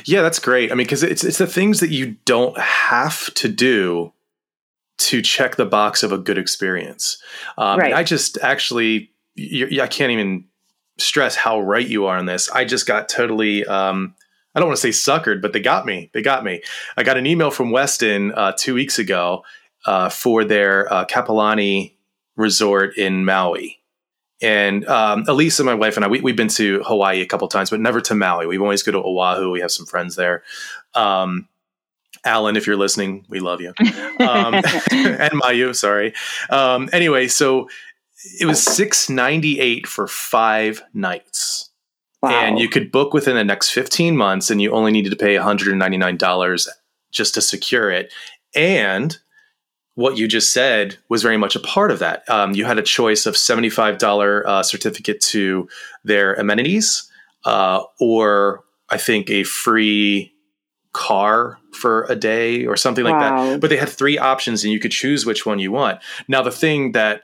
[0.05, 0.73] Yeah, that's great.
[0.73, 4.12] I mean, because it's it's the things that you don't have to do
[4.99, 7.23] to check the box of a good experience.
[7.57, 7.95] Um, right.
[7.95, 10.47] I just actually I can't even
[10.99, 12.51] stress how right you are on this.
[12.51, 13.64] I just got totally.
[13.64, 14.14] Um,
[14.55, 16.11] I don't want to say suckered, but they got me.
[16.12, 16.62] They got me.
[16.97, 19.45] I got an email from Westin uh, two weeks ago
[19.87, 21.07] uh, for their uh,
[22.37, 23.81] resort in Maui.
[24.43, 27.71] And um, Elisa, my wife, and I, we, have been to Hawaii a couple times,
[27.71, 28.47] but never to Maui.
[28.47, 29.51] We always go to Oahu.
[29.51, 30.43] We have some friends there.
[30.95, 31.47] Um,
[32.25, 33.73] Alan, if you're listening, we love you.
[33.79, 34.55] Um,
[34.90, 36.14] and Mayu, sorry.
[36.49, 37.69] Um, anyway, so
[38.39, 41.71] it was 698 for five nights.
[42.23, 42.31] Wow.
[42.31, 45.37] And you could book within the next 15 months and you only needed to pay
[45.37, 46.69] $199
[47.11, 48.13] just to secure it.
[48.55, 49.17] And
[49.95, 52.29] what you just said was very much a part of that.
[52.29, 55.69] Um, you had a choice of $75 uh, certificate to
[56.05, 57.11] their amenities
[57.45, 60.35] uh, or I think a free
[60.93, 63.13] car for a day or something wow.
[63.13, 63.61] like that.
[63.61, 66.01] But they had three options and you could choose which one you want.
[66.29, 67.23] Now, the thing that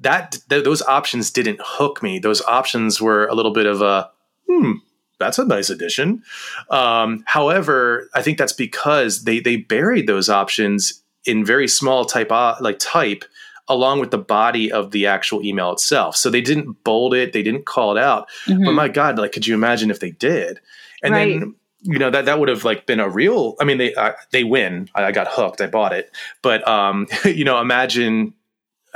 [0.00, 2.18] that th- those options didn't hook me.
[2.18, 4.10] Those options were a little bit of a
[4.48, 4.72] hmm.
[5.18, 6.22] That's a nice addition.
[6.68, 12.30] Um, however, I think that's because they they buried those options in very small type
[12.30, 13.24] uh, like type
[13.68, 16.16] along with the body of the actual email itself.
[16.16, 18.28] So they didn't bold it, they didn't call it out.
[18.46, 18.64] Mm-hmm.
[18.64, 20.60] But my God, like, could you imagine if they did?
[21.02, 21.40] And right.
[21.40, 23.54] then you know that that would have like been a real.
[23.60, 24.88] I mean, they uh, they win.
[24.94, 25.60] I, I, got hooked.
[25.60, 26.10] I bought it.
[26.42, 28.34] But um, you know, imagine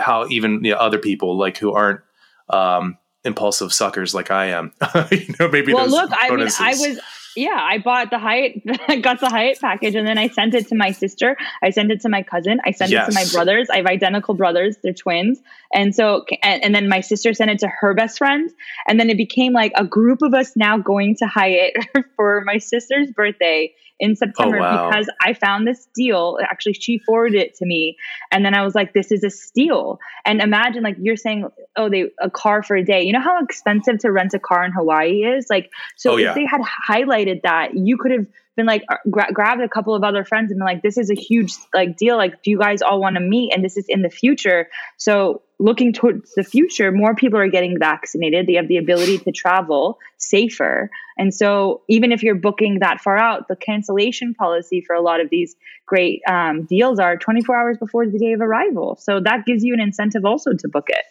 [0.01, 2.01] how even you know, other people like who aren't
[2.49, 4.73] um, impulsive suckers like I am,
[5.11, 5.73] you know, maybe.
[5.73, 6.61] Well, look, bonuses.
[6.61, 7.01] I mean, I was
[7.37, 8.65] yeah, I bought the Hyatt,
[9.03, 11.37] got the Hyatt package, and then I sent it to my sister.
[11.63, 12.61] I sent it to my cousin.
[12.65, 13.09] I sent yes.
[13.09, 13.69] it to my brothers.
[13.71, 15.39] I have identical brothers; they're twins,
[15.73, 18.51] and so and, and, then my sister sent it to her best friend,
[18.89, 21.75] and then it became like a group of us now going to Hyatt
[22.17, 24.89] for my sister's birthday in September oh, wow.
[24.89, 26.39] because I found this deal.
[26.43, 27.97] Actually, she forwarded it to me.
[28.33, 30.01] And then I was like, this is a steal.
[30.25, 33.03] And imagine like you're saying, oh, they a car for a day.
[33.03, 35.47] You know how expensive to rent a car in Hawaii is?
[35.51, 36.31] Like, so oh, yeah.
[36.31, 38.27] if they had highlighted that, you could have
[38.61, 41.11] been like uh, gra- grabbed a couple of other friends and been like, this is
[41.11, 42.17] a huge like deal.
[42.17, 43.53] Like, do you guys all want to meet?
[43.55, 44.69] And this is in the future.
[44.99, 48.47] So looking towards the future, more people are getting vaccinated.
[48.47, 50.91] They have the ability to travel safer.
[51.17, 55.21] And so, even if you're booking that far out, the cancellation policy for a lot
[55.21, 55.55] of these
[55.87, 58.97] great um, deals are 24 hours before the day of arrival.
[59.01, 61.05] So, that gives you an incentive also to book it.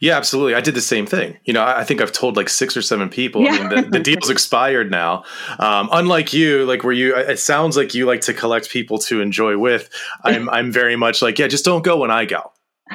[0.00, 0.54] Yeah, absolutely.
[0.54, 1.36] I did the same thing.
[1.44, 3.42] You know, I, think I've told like six or seven people.
[3.42, 3.50] Yeah.
[3.50, 5.24] I mean, the, the deal's expired now.
[5.58, 9.20] Um, unlike you, like where you, it sounds like you like to collect people to
[9.20, 9.90] enjoy with.
[10.24, 12.52] I'm, I'm very much like, yeah, just don't go when I go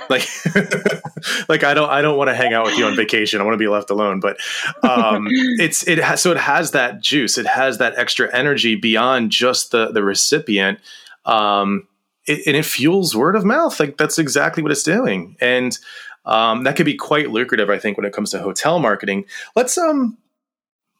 [0.10, 0.28] like
[1.50, 3.54] like i don't i don't want to hang out with you on vacation i want
[3.54, 4.38] to be left alone but
[4.84, 5.28] um
[5.60, 9.72] it's it has so it has that juice it has that extra energy beyond just
[9.72, 10.80] the the recipient
[11.26, 11.88] um
[12.26, 15.78] it, and it fuels word of mouth like that's exactly what it's doing and
[16.26, 19.78] um that could be quite lucrative i think when it comes to hotel marketing let's
[19.78, 20.18] um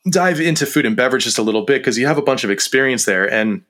[0.10, 2.52] dive into food and beverage just a little bit because you have a bunch of
[2.52, 3.64] experience there and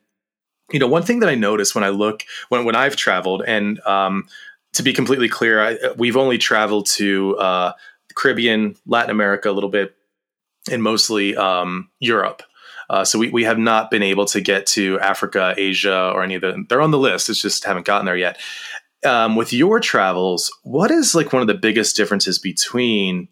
[0.71, 3.79] you know one thing that i notice when i look when when i've traveled and
[3.81, 4.27] um
[4.73, 7.73] to be completely clear, I, we've only traveled to uh,
[8.15, 9.95] Caribbean, Latin America, a little bit,
[10.69, 12.43] and mostly um, Europe.
[12.89, 16.35] Uh, so we, we have not been able to get to Africa, Asia, or any
[16.35, 16.65] of the.
[16.67, 17.29] They're on the list.
[17.29, 18.39] It's just haven't gotten there yet.
[19.05, 23.27] Um, with your travels, what is like one of the biggest differences between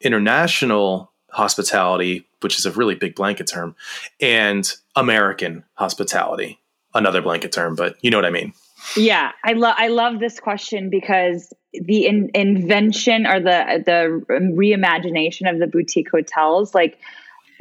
[0.00, 3.74] international hospitality, which is a really big blanket term,
[4.20, 6.58] and American hospitality,
[6.94, 8.52] another blanket term, but you know what I mean.
[8.96, 15.50] Yeah, I love I love this question because the in- invention or the the reimagination
[15.50, 16.98] of the boutique hotels, like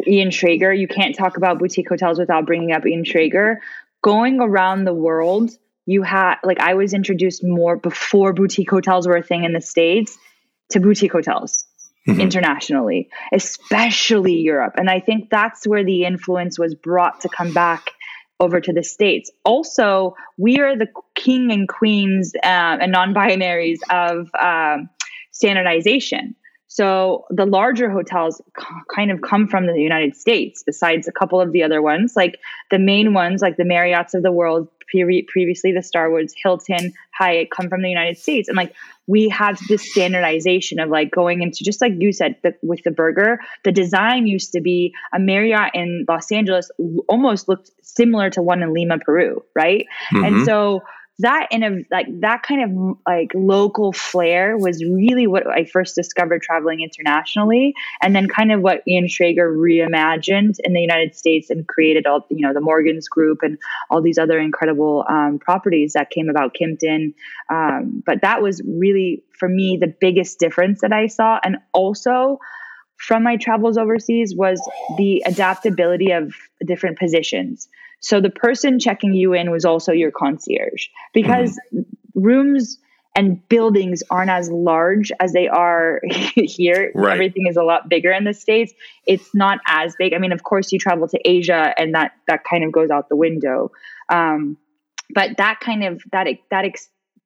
[0.07, 3.57] Ian Schrager, you can't talk about boutique hotels without bringing up Ian Schrager.
[4.01, 5.51] Going around the world,
[5.91, 9.61] you had like I was introduced more before boutique hotels were a thing in the
[9.61, 10.17] states
[10.71, 11.65] to boutique hotels.
[12.07, 12.19] Mm-hmm.
[12.19, 14.73] internationally, especially Europe.
[14.75, 17.91] And I think that's where the influence was brought to come back
[18.39, 19.29] over to the states.
[19.45, 24.89] Also, we are the king and queens uh, and non-binaries of um,
[25.29, 26.35] standardization.
[26.71, 28.41] So the larger hotels
[28.95, 32.13] kind of come from the United States, besides a couple of the other ones.
[32.15, 36.93] Like the main ones, like the Marriotts of the world, pre- previously the Starwoods, Hilton,
[37.13, 38.47] Hyatt, come from the United States.
[38.47, 38.73] And like
[39.05, 42.91] we have this standardization of like going into just like you said the, with the
[42.91, 46.71] burger the design used to be a marriott in los angeles
[47.09, 50.23] almost looked similar to one in lima peru right mm-hmm.
[50.23, 50.81] and so
[51.21, 55.95] that in a like that kind of like local flair was really what I first
[55.95, 61.49] discovered traveling internationally, and then kind of what Ian Schrager reimagined in the United States
[61.49, 63.57] and created all you know the Morgans Group and
[63.89, 67.13] all these other incredible um, properties that came about Kimpton.
[67.49, 72.39] Um, but that was really for me the biggest difference that I saw, and also
[72.97, 74.61] from my travels overseas was
[74.97, 77.67] the adaptability of different positions.
[78.01, 82.19] So the person checking you in was also your concierge because mm-hmm.
[82.19, 82.77] rooms
[83.15, 86.01] and buildings aren't as large as they are
[86.35, 86.91] here.
[86.95, 87.13] Right.
[87.13, 88.73] Everything is a lot bigger in the states.
[89.05, 90.13] It's not as big.
[90.13, 93.09] I mean, of course, you travel to Asia, and that that kind of goes out
[93.09, 93.71] the window.
[94.09, 94.57] Um,
[95.13, 96.65] but that kind of that that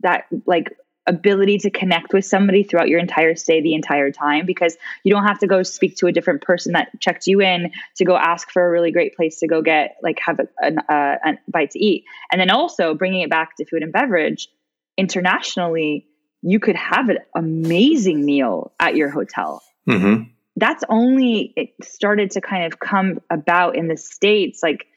[0.01, 0.75] that like
[1.07, 5.25] ability to connect with somebody throughout your entire stay the entire time because you don't
[5.25, 8.49] have to go speak to a different person that checked you in to go ask
[8.49, 11.79] for a really great place to go get like have a, a, a bite to
[11.79, 14.49] eat and then also bringing it back to food and beverage
[14.97, 16.07] internationally
[16.41, 20.23] you could have an amazing meal at your hotel mm-hmm.
[20.55, 24.87] that's only it started to kind of come about in the states like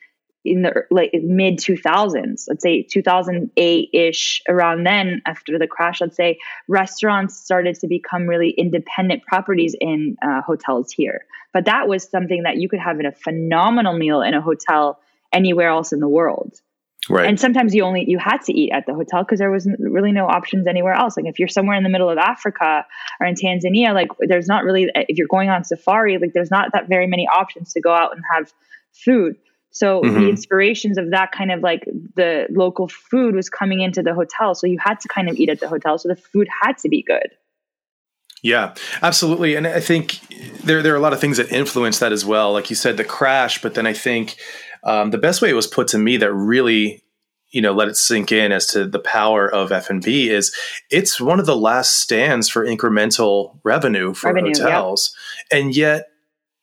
[0.49, 6.39] in the like mid 2000s let's say 2008ish around then after the crash let's say
[6.67, 12.43] restaurants started to become really independent properties in uh, hotels here but that was something
[12.43, 14.99] that you could have in a phenomenal meal in a hotel
[15.33, 16.61] anywhere else in the world
[17.09, 17.27] Right.
[17.27, 20.13] And sometimes you only you had to eat at the hotel because there was really
[20.13, 21.17] no options anywhere else.
[21.17, 22.85] Like if you're somewhere in the middle of Africa
[23.21, 26.73] or in Tanzania, like there's not really if you're going on safari, like there's not
[26.73, 28.53] that very many options to go out and have
[28.93, 29.37] food.
[29.71, 30.21] So mm-hmm.
[30.21, 31.85] the inspirations of that kind of like
[32.17, 34.55] the local food was coming into the hotel.
[34.55, 35.99] So you had to kind of eat at the hotel.
[35.99, 37.29] So the food had to be good.
[38.43, 39.57] Yeah, absolutely.
[39.57, 40.21] And I think
[40.63, 42.53] there, there are a lot of things that influence that as well.
[42.53, 44.37] Like you said, the crash, but then I think
[44.85, 47.03] um, the best way it was put to me that really
[47.51, 50.55] you know let it sink in as to the power of f&b is
[50.91, 55.17] it's one of the last stands for incremental revenue for revenue, hotels
[55.51, 55.59] yeah.
[55.59, 56.09] and yet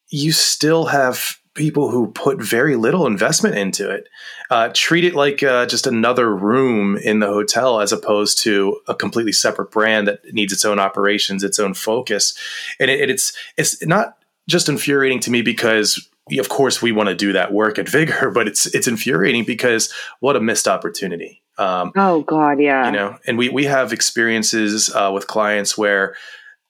[0.10, 4.08] you still have people who put very little investment into it
[4.50, 8.94] uh, treat it like uh, just another room in the hotel as opposed to a
[8.94, 12.38] completely separate brand that needs its own operations its own focus.
[12.80, 17.16] And it, it's it's not just infuriating to me because of course we want to
[17.16, 21.42] do that work at vigor but it's it's infuriating because what a missed opportunity.
[21.58, 22.86] Um, oh god yeah.
[22.88, 26.16] you know and we we have experiences uh, with clients where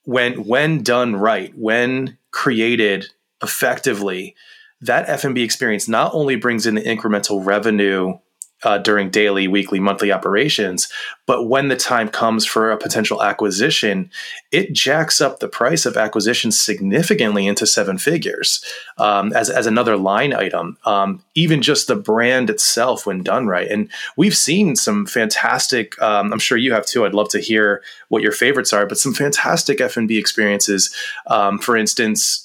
[0.03, 3.07] when when done right when created
[3.41, 4.35] effectively
[4.81, 8.17] that F&B experience not only brings in the incremental revenue
[8.63, 10.87] uh, during daily, weekly, monthly operations,
[11.27, 14.09] but when the time comes for a potential acquisition,
[14.51, 18.63] it jacks up the price of acquisition significantly into seven figures
[18.97, 20.77] um, as, as another line item.
[20.85, 26.01] Um, even just the brand itself, when done right, and we've seen some fantastic.
[26.01, 27.05] Um, I'm sure you have too.
[27.05, 30.95] I'd love to hear what your favorites are, but some fantastic F and B experiences.
[31.27, 32.44] Um, for instance,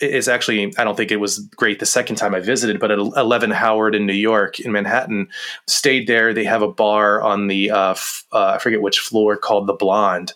[0.00, 2.98] is actually I don't think it was great the second time I visited, but at
[2.98, 5.28] 11 Howard in New York in Manhattan,
[5.66, 6.32] stayed there.
[6.32, 9.74] They have a bar on the uh, f- uh, I forget which floor called the
[9.74, 10.32] Blond.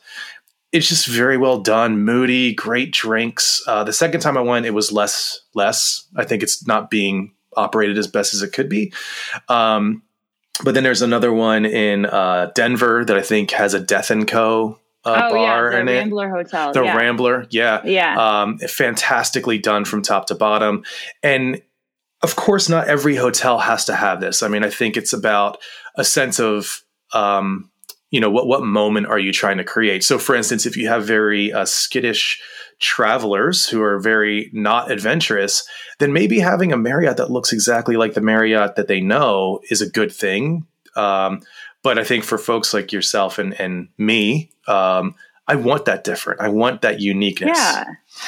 [0.72, 3.62] It's just very well done, moody, great drinks.
[3.66, 6.06] Uh, the second time I went, it was less less.
[6.16, 8.92] I think it's not being operated as best as it could be.
[9.48, 10.02] Um,
[10.62, 14.26] but then there's another one in uh, Denver that I think has a Death and
[14.26, 15.98] Co uh, oh bar yeah, in the it.
[15.98, 16.72] Rambler Hotel.
[16.72, 16.96] The yeah.
[16.96, 18.42] Rambler, yeah, Yeah.
[18.42, 20.84] um, fantastically done from top to bottom.
[21.22, 21.62] And
[22.22, 24.42] of course, not every hotel has to have this.
[24.42, 25.58] I mean, I think it's about
[25.96, 26.82] a sense of,
[27.12, 27.70] um,
[28.10, 30.04] you know, what what moment are you trying to create?
[30.04, 32.40] So, for instance, if you have very uh, skittish
[32.80, 35.66] travelers who are very not adventurous,
[35.98, 39.80] then maybe having a Marriott that looks exactly like the Marriott that they know is
[39.82, 40.66] a good thing.
[40.96, 41.40] Um,
[41.84, 45.14] but I think for folks like yourself and and me, um,
[45.46, 46.40] I want that different.
[46.40, 47.56] I want that uniqueness.
[47.56, 47.84] Yeah.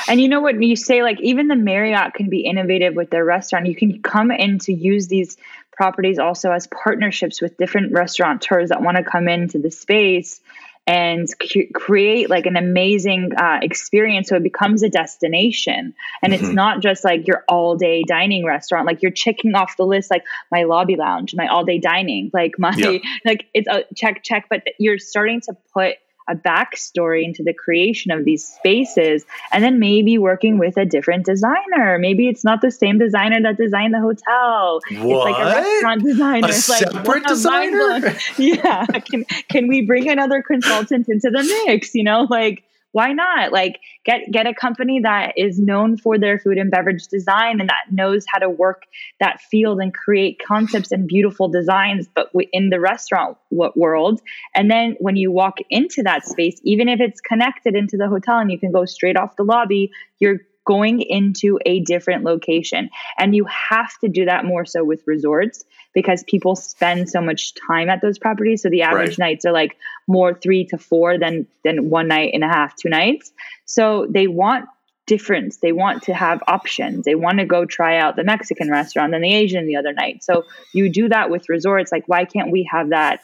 [0.07, 3.25] And you know what you say like even the Marriott can be innovative with their
[3.25, 3.67] restaurant.
[3.67, 5.37] You can come in to use these
[5.73, 10.41] properties also as partnerships with different restaurateurs that want to come into the space
[10.87, 16.49] and c- create like an amazing uh, experience so it becomes a destination and it's
[16.49, 16.55] Mhm.
[16.55, 20.24] not just like your all day dining restaurant like you're checking off the list like
[20.53, 22.99] my lobby lounge my all day dining like my Yeah.
[23.24, 25.97] like it's a check check but you're starting to put
[26.29, 31.24] a backstory into the creation of these spaces and then maybe working with a different
[31.24, 31.99] designer.
[31.99, 34.81] Maybe it's not the same designer that designed the hotel.
[34.91, 35.57] It's like a What?
[35.57, 36.47] restaurant designer.
[36.47, 38.16] A It's like separate wow, designer?
[38.39, 38.87] yeah.
[38.87, 41.95] Can can we bring another consultant into the mix?
[41.95, 42.62] You know like
[42.97, 43.53] why not?
[43.53, 47.69] Like get get a company that is known for their food and beverage design and
[47.69, 48.85] that knows how to work
[49.21, 54.23] that field and create concepts and beautiful designs but in the restaurant world.
[54.55, 58.39] And then when you walk into that space even if it's connected into the hotel
[58.39, 62.91] and you can go straight off the lobby you're going into a different location.
[63.19, 65.64] And you have to do that more so with resorts
[65.95, 68.62] because people spend so much time at those properties.
[68.62, 69.31] So the average Right.
[69.31, 72.91] nights are like more 3 to 4 than than one night and a half two
[72.91, 73.33] nights.
[73.64, 74.67] So they want
[75.07, 75.59] difference.
[75.59, 77.05] They want to have options.
[77.05, 80.23] They want to go try out the mexican restaurant and the asian the other night.
[80.23, 80.45] So
[80.75, 81.93] you do that with resorts.
[81.93, 83.21] Like why can't we have that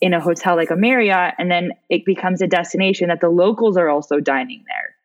[0.00, 1.34] in a hotel like a marriott?
[1.38, 4.95] And then it becomes a destination that the locals are also dining there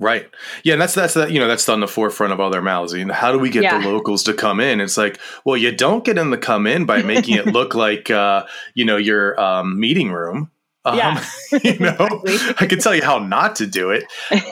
[0.00, 0.30] Right.
[0.64, 2.94] Yeah, and that's that's that you know that's on the forefront of all their mouths.
[2.94, 3.78] You know, how do we get Yeah.
[3.80, 4.80] the locals to come in?
[4.80, 8.10] It's like, well, you don't get them to come in by making it look like
[8.10, 10.50] uh, you know your um, meeting room.
[10.86, 11.24] Um, Yeah.
[11.62, 11.94] you know,
[12.24, 12.54] Exactly.
[12.58, 14.04] I can tell you how not to do it.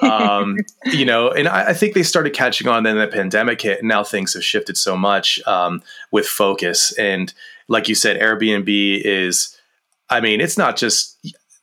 [0.02, 2.82] Um, you know, and I, I think they started catching on.
[2.82, 6.92] Then the pandemic hit, and now things have shifted so much um, with focus.
[6.98, 7.32] And
[7.68, 9.54] like you said, Airbnb is.
[10.10, 11.18] I mean, it's not just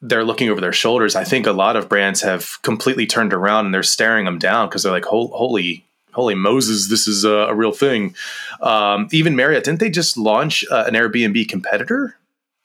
[0.07, 1.15] they're looking over their shoulders.
[1.15, 4.67] I think a lot of brands have completely turned around and they're staring them down
[4.69, 8.15] because they're like, "Holy, holy Moses, this is a, a real thing."
[8.61, 12.15] Um, even Marriott didn't they just launch uh, an Airbnb competitor?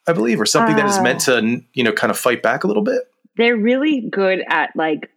[0.06, 2.64] I believe, or something that is Uh, meant to, you know, kind of fight back
[2.64, 3.02] a little bit.
[3.36, 5.10] they're really good at like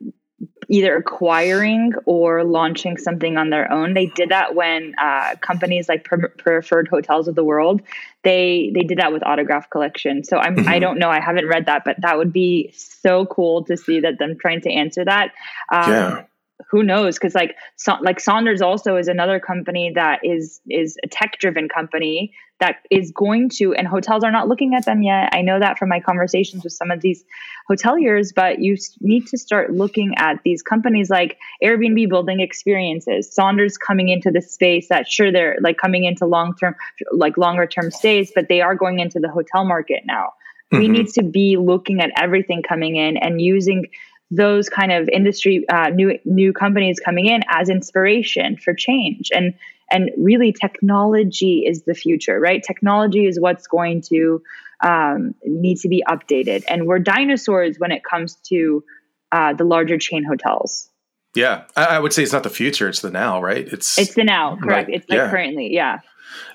[0.73, 3.93] either acquiring or launching something on their own.
[3.93, 7.81] They did that when uh, companies like Pre- Preferred Hotels of the World
[8.23, 10.23] they they did that with Autograph Collection.
[10.23, 10.81] So I'm I Mhm.
[10.81, 14.17] don't know I haven't read that, but that would be so cool to see that
[14.17, 15.31] them trying to answer that.
[15.69, 16.21] Um, Yeah.
[16.69, 17.15] Who knows?
[17.15, 21.67] Because like so, like Sonder also is another company that is is a tech driven
[21.67, 25.29] company that is going to and hotels are not looking at them yet.
[25.33, 27.23] I know that from my conversations with some of these
[27.69, 33.67] hoteliers, but you need to start looking at these companies like Airbnb building experiences, Sonder
[33.85, 36.75] coming into the space that sure they're like coming into long term,
[37.11, 40.29] like longer term stays, but they are going into the hotel market now.
[40.71, 40.91] We Mhm.
[40.91, 43.87] need to be looking at everything coming in and using
[44.31, 49.29] those kind of industry uh, new new companies coming in as inspiration for change.
[49.33, 49.53] And
[49.91, 52.63] and really technology is the future right?
[52.63, 54.41] Technology is what's going to
[54.83, 56.63] um, need to be updated.
[56.67, 58.83] And we're dinosaurs when it comes to
[59.31, 60.89] uh, the larger chain hotels.
[61.35, 63.67] Yeah, I, I would say it's not the future; it's the now, right?
[63.67, 64.89] It's it's the now correct.
[64.91, 65.29] It's like yeah.
[65.31, 65.99] currently yeah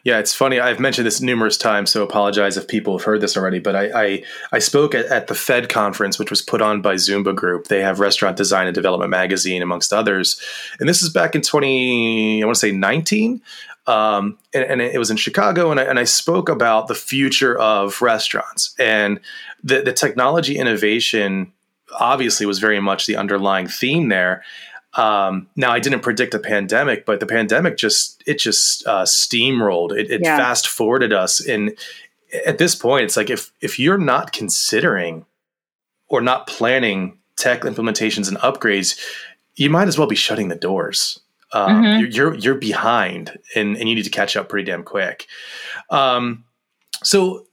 [0.04, 0.60] Yeah, it's funny.
[0.60, 3.58] I've mentioned this numerous times, so apologize if people have heard this already.
[3.58, 6.94] But I I, I spoke at, at the Fed conference, which was put on by
[6.94, 7.68] Zoomba Group.
[7.68, 10.40] They have Restaurant Design and Development magazine, amongst others.
[10.80, 13.42] And this is back in twenty, I want to say nineteen.
[13.86, 17.58] Um, and, and it was in Chicago, and I, and I spoke about the future
[17.58, 19.18] of restaurants and
[19.64, 21.52] the, the technology innovation.
[21.98, 24.44] Obviously, was very much the underlying theme there.
[24.98, 29.92] Um, now I didn't predict a pandemic, but the pandemic just it just uh, steamrolled.
[29.96, 30.36] It, it Yeah.
[30.36, 31.76] fast forwarded us, and
[32.44, 35.24] at this point, it's like if if you're not considering
[36.08, 38.98] or not planning tech implementations and upgrades,
[39.54, 41.20] you might as well be shutting the doors.
[41.52, 41.98] Um, Mhm.
[42.00, 45.26] you're, you're you're behind, and and you need to catch up pretty damn quick.
[45.90, 46.44] Um,
[47.04, 47.46] so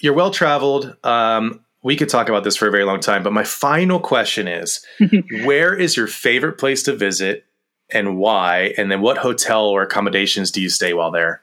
[0.00, 0.96] you're well traveled.
[1.04, 4.48] Um, we could talk about this for a very long time, but my final question
[4.48, 4.84] is
[5.44, 7.44] where is your favorite place to visit
[7.92, 8.74] and why?
[8.76, 11.42] And then what hotel or accommodations do you stay while there?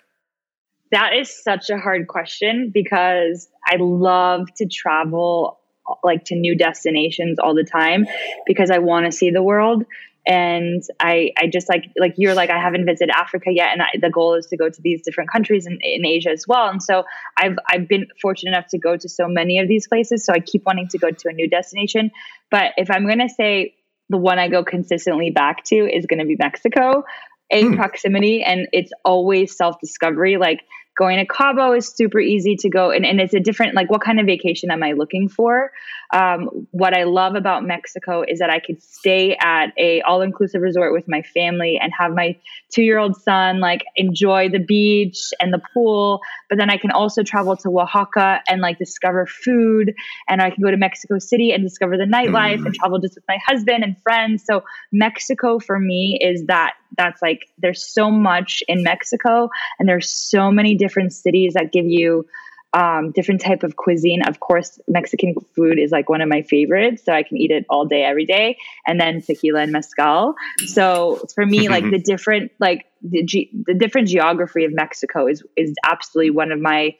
[0.92, 5.62] That is such a hard question because I love to travel
[6.04, 8.06] like to new destinations all the time
[8.46, 9.86] because I want to see the world
[10.26, 13.88] and I, I just like like you're like I haven't visited Africa yet, and I,
[14.02, 16.70] the goal is to go to these different countries in, in Asia as well.
[16.70, 17.04] And so
[17.38, 20.40] I've I've been fortunate enough to go to so many of these places, so I
[20.40, 22.12] keep wanting to go to a new destination.
[22.50, 23.76] But if I'm gonna say
[24.10, 27.04] the one I go consistently back to is going to be Mexico,
[27.52, 27.76] a hmm.
[27.76, 30.38] proximity, and it's always self discovery.
[30.38, 30.62] Like
[30.98, 34.02] going to Cabo is super easy to go, and, and it's a different like what
[34.02, 35.72] kind of vacation am I looking for?
[36.14, 40.62] Um, what I love about Mexico is that I could stay at a all inclusive
[40.62, 42.38] resort with my family and have my
[42.72, 46.22] two year old son like enjoy the beach and the pool.
[46.50, 49.96] But then I can also travel to Oaxaca and like discover food,
[50.30, 52.68] and I can go to Mexico City and discover the nightlife mm.
[52.68, 54.44] and travel just with my husband and friends.
[54.46, 59.50] So Mexico for me is that that's like there's so much in Mexico,
[59.80, 62.28] and there's so many different cities that give you
[62.74, 64.24] um, different type of cuisine.
[64.24, 67.66] Of course, Mexican food is like one of my favorites, so I can eat it
[67.70, 68.58] all day, every day.
[68.88, 70.36] And then tequila and mezcal.
[70.66, 75.44] So for me, like the different, like the, ge- the different geography of Mexico is
[75.56, 76.96] is absolutely one of my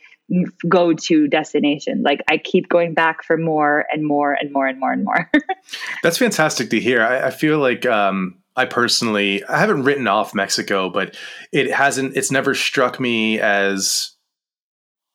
[0.70, 2.04] go to destinations.
[2.04, 5.30] Like I keep going back for more and more and more and more and more.
[6.04, 7.02] That's fantastic to hear.
[7.02, 7.86] I, I feel like.
[7.86, 11.18] Um, I personally, I haven't written off Mexico, but
[11.52, 12.16] it hasn't.
[12.16, 14.13] It's never struck me as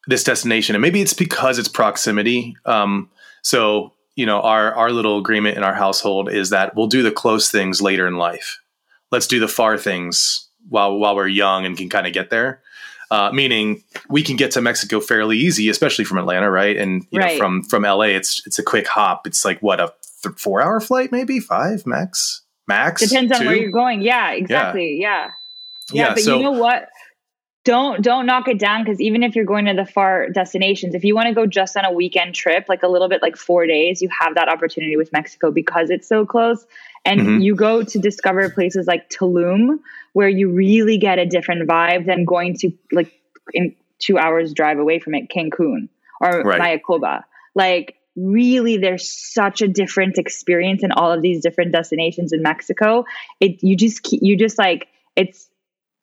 [0.08, 2.56] this destination, and maybe it's because it's proximity.
[2.64, 3.10] Um,
[3.42, 7.12] so you know, our our little agreement in our household is that we'll do the
[7.12, 8.58] close things later in life.
[9.12, 12.60] Let's do the far things while while we're young and can kind of get there.
[13.10, 16.76] Uh, meaning we can get to Mexico fairly easy, especially from Atlanta, right?
[16.76, 17.32] And you right.
[17.32, 19.26] know, from from LA, it's it's a quick hop.
[19.26, 19.92] It's like what a
[20.22, 22.42] th- four hour flight, maybe five max.
[22.66, 24.02] Max depends on where you're going.
[24.02, 24.98] Yeah, exactly.
[25.00, 25.30] Yeah,
[25.92, 26.08] yeah.
[26.08, 26.88] yeah but so, you know what?
[27.68, 31.04] Don't don't knock it down because even if you're going to the far destinations if
[31.04, 33.66] you want to go just on a weekend trip like a little bit like four
[33.66, 36.64] days you have that opportunity with mexico because it's so close
[37.04, 37.40] and mm-hmm.
[37.40, 39.80] you go to discover places like tulum
[40.14, 43.12] where you really get a different vibe than going to like
[43.52, 45.90] in two hours drive away from it cancun
[46.22, 46.80] or right.
[46.80, 47.22] mayakoba
[47.54, 53.04] like really there's such a different experience in all of these different destinations in mexico
[53.40, 55.50] it you just you just like it's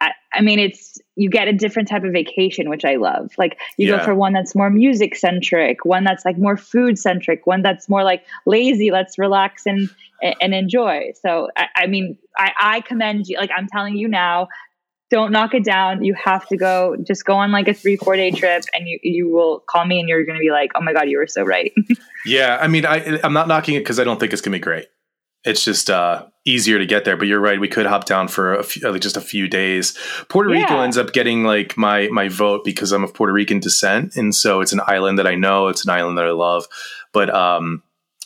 [0.02, 3.32] I, I mean, it's you get a different type of vacation, which I love.
[3.38, 3.98] Like you yeah.
[3.98, 7.88] go for one that's more music centric, one that's like more food centric, one that's
[7.90, 8.92] more like lazy.
[8.92, 9.90] Let's relax and
[10.22, 11.12] and enjoy.
[11.22, 13.38] So I, I mean, I, I commend you.
[13.38, 14.48] Like I'm telling you now,
[15.10, 16.04] don't knock it down.
[16.04, 16.96] You have to go.
[17.02, 20.00] Just go on like a three four day trip, and you you will call me,
[20.00, 21.74] and you're going to be like, oh my god, you were so right.
[22.26, 24.60] yeah, I mean, I I'm not knocking it because I don't think it's going to
[24.60, 24.88] be great
[25.46, 27.18] it's just uh, easier to get there.
[27.18, 29.98] But you're right; we could hop down for a few, like just a few days.
[30.30, 30.62] Puerto yeah.
[30.62, 34.34] Rico ends up getting like my my vote because I'm of Puerto Rican descent, and
[34.34, 35.68] so it's an island that I know.
[35.68, 36.68] It's an island that I love.
[37.12, 37.84] But um,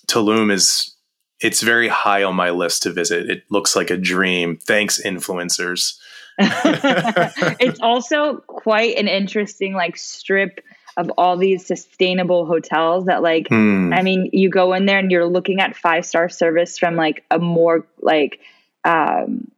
[0.08, 0.96] Tulum is
[1.40, 3.30] it's very high on my list to visit.
[3.30, 4.58] It looks like a dream.
[4.58, 5.98] Thanks, influencers.
[6.40, 10.62] it's also quite an interesting like strip
[11.00, 13.98] of all these sustainable hotels that like mm.
[13.98, 17.24] i mean you go in there and you're looking at five star service from like
[17.32, 18.40] a more like
[18.84, 19.50] um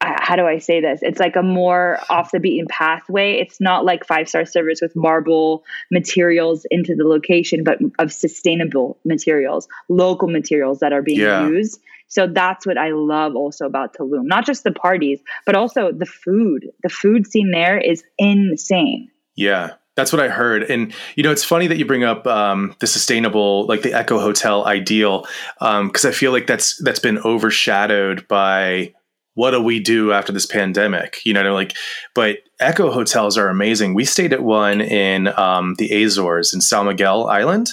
[0.00, 1.00] how do I say this?
[1.02, 3.38] It's like a more off the beaten pathway.
[3.40, 8.98] It's not like five star service with marble materials into the location, but of sustainable
[9.04, 11.46] materials, local materials that are being yeah.
[11.48, 11.80] used.
[12.08, 14.24] So that's what I love also about Tulum.
[14.24, 16.68] Not just the parties, but also the food.
[16.82, 19.10] The food scene there is insane.
[19.34, 19.74] Yeah.
[19.96, 22.86] That's what I heard, and you know, it's funny that you bring up um, the
[22.86, 25.26] sustainable, like the Eco Hotel ideal,
[25.58, 28.92] because um, I feel like that's that's been overshadowed by
[29.36, 31.20] what do we do after this pandemic?
[31.24, 31.74] You know, like,
[32.14, 33.92] but Eco hotels are amazing.
[33.92, 37.68] We stayed at one in um, the Azores in San Miguel Island.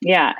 [0.00, 0.32] Yeah.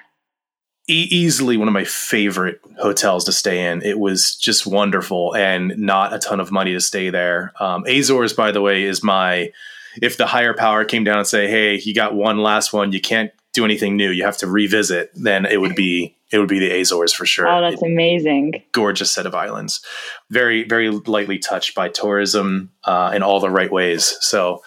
[0.88, 3.82] E- easily one of my favorite hotels to stay in.
[3.82, 7.52] It was just wonderful and not a ton of money to stay there.
[7.60, 9.52] Um, Azores, by the way, is my
[10.01, 13.01] if the higher power came down and say, "Hey, you got one last one, you
[13.01, 16.59] can't do anything new, you have to revisit," then it would be it would be
[16.59, 17.47] the Azores for sure.
[17.47, 18.62] Oh, that's it, amazing!
[18.72, 19.84] Gorgeous set of islands,
[20.30, 24.16] very very lightly touched by tourism uh, in all the right ways.
[24.20, 24.62] So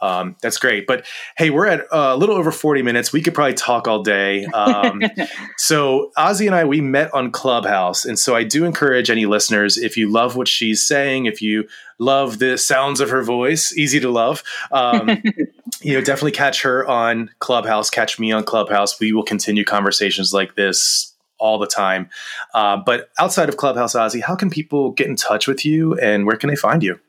[0.00, 0.86] um, that's great.
[0.86, 3.12] But hey, we're at uh, a little over 40 minutes.
[3.12, 4.44] We could probably talk all day.
[4.46, 5.02] Um,
[5.58, 8.04] so, Azzi and I, we met on Clubhouse.
[8.04, 11.68] And so, I do encourage any listeners if you love what she's saying, if you
[11.98, 14.42] love the sounds of her voice, easy to love,
[14.72, 15.08] um,
[15.82, 18.98] you know, definitely catch her on Clubhouse, catch me on Clubhouse.
[18.98, 22.08] We will continue conversations like this all the time.
[22.54, 26.26] Uh, but outside of Clubhouse, Azzi, how can people get in touch with you and
[26.26, 27.00] where can they find you?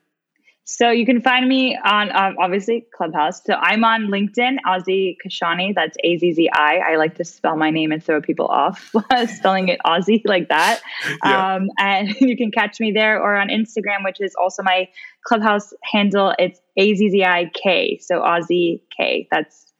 [0.72, 3.42] So you can find me on um, obviously Clubhouse.
[3.46, 5.76] So I'm on LinkedIn, Azzi Kashani.
[5.76, 6.78] That's A Z Z I.
[6.78, 8.96] I like to spell my name and throw people off
[9.36, 10.82] spelling it Azzi like that.
[11.26, 11.56] Yeah.
[11.56, 14.88] Um, and you can catch me there or on Instagram, which is also my
[15.26, 16.34] Clubhouse handle.
[16.40, 18.00] It's A Z Z I K.
[18.02, 19.28] So Azzi K.
[19.30, 19.71] That's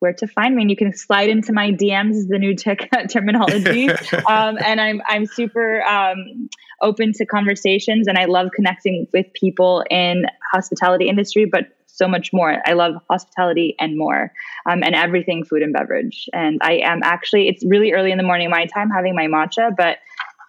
[0.00, 0.62] where to find me.
[0.62, 3.88] And you can slide into my DMs is the new tech terminology.
[4.28, 6.48] um, and I'm I'm super um,
[6.82, 12.32] open to conversations, and I love connecting with people in hospitality industry, but so much
[12.32, 12.56] more.
[12.64, 14.32] I love hospitality and more,
[14.68, 16.28] um, and everything food and beverage.
[16.32, 19.74] And I am actually it's really early in the morning my time having my matcha,
[19.76, 19.98] but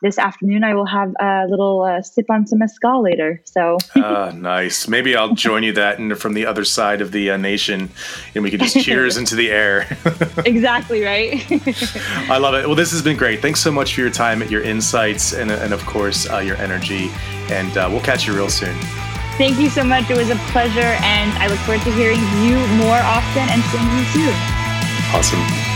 [0.02, 3.42] this afternoon I will have a little uh, sip on some mezcal later.
[3.46, 4.88] So uh, nice.
[4.88, 7.90] Maybe I'll join you that and from the other side of the uh, nation,
[8.34, 9.88] and we can just cheers into the air.
[10.46, 11.46] exactly right.
[12.30, 12.66] I love it.
[12.66, 13.42] Well, this has been great.
[13.42, 17.10] Thanks so much for your time, your insights, and and of course uh, your energy.
[17.50, 18.76] And uh, we'll catch you real soon.
[19.38, 20.10] Thank you so much.
[20.10, 23.90] It was a pleasure, and I look forward to hearing you more often and seeing
[23.98, 24.36] you soon.
[25.14, 25.71] Awesome.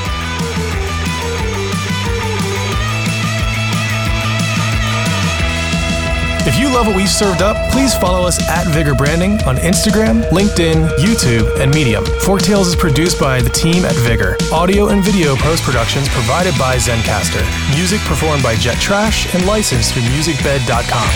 [6.48, 10.22] If you love what we've served up, please follow us at Vigor Branding on Instagram,
[10.30, 12.04] LinkedIn, YouTube, and Medium.
[12.22, 14.38] Forktails is produced by the team at Vigor.
[14.54, 17.42] Audio and video post productions provided by Zencastr.
[17.76, 21.10] Music performed by Jet Trash and licensed through musicbed.com.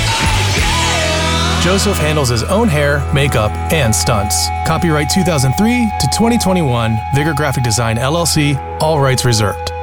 [1.61, 4.47] Joseph handles his own hair, makeup, and stunts.
[4.65, 9.73] Copyright 2003 to 2021, Vigor Graphic Design LLC, all rights reserved.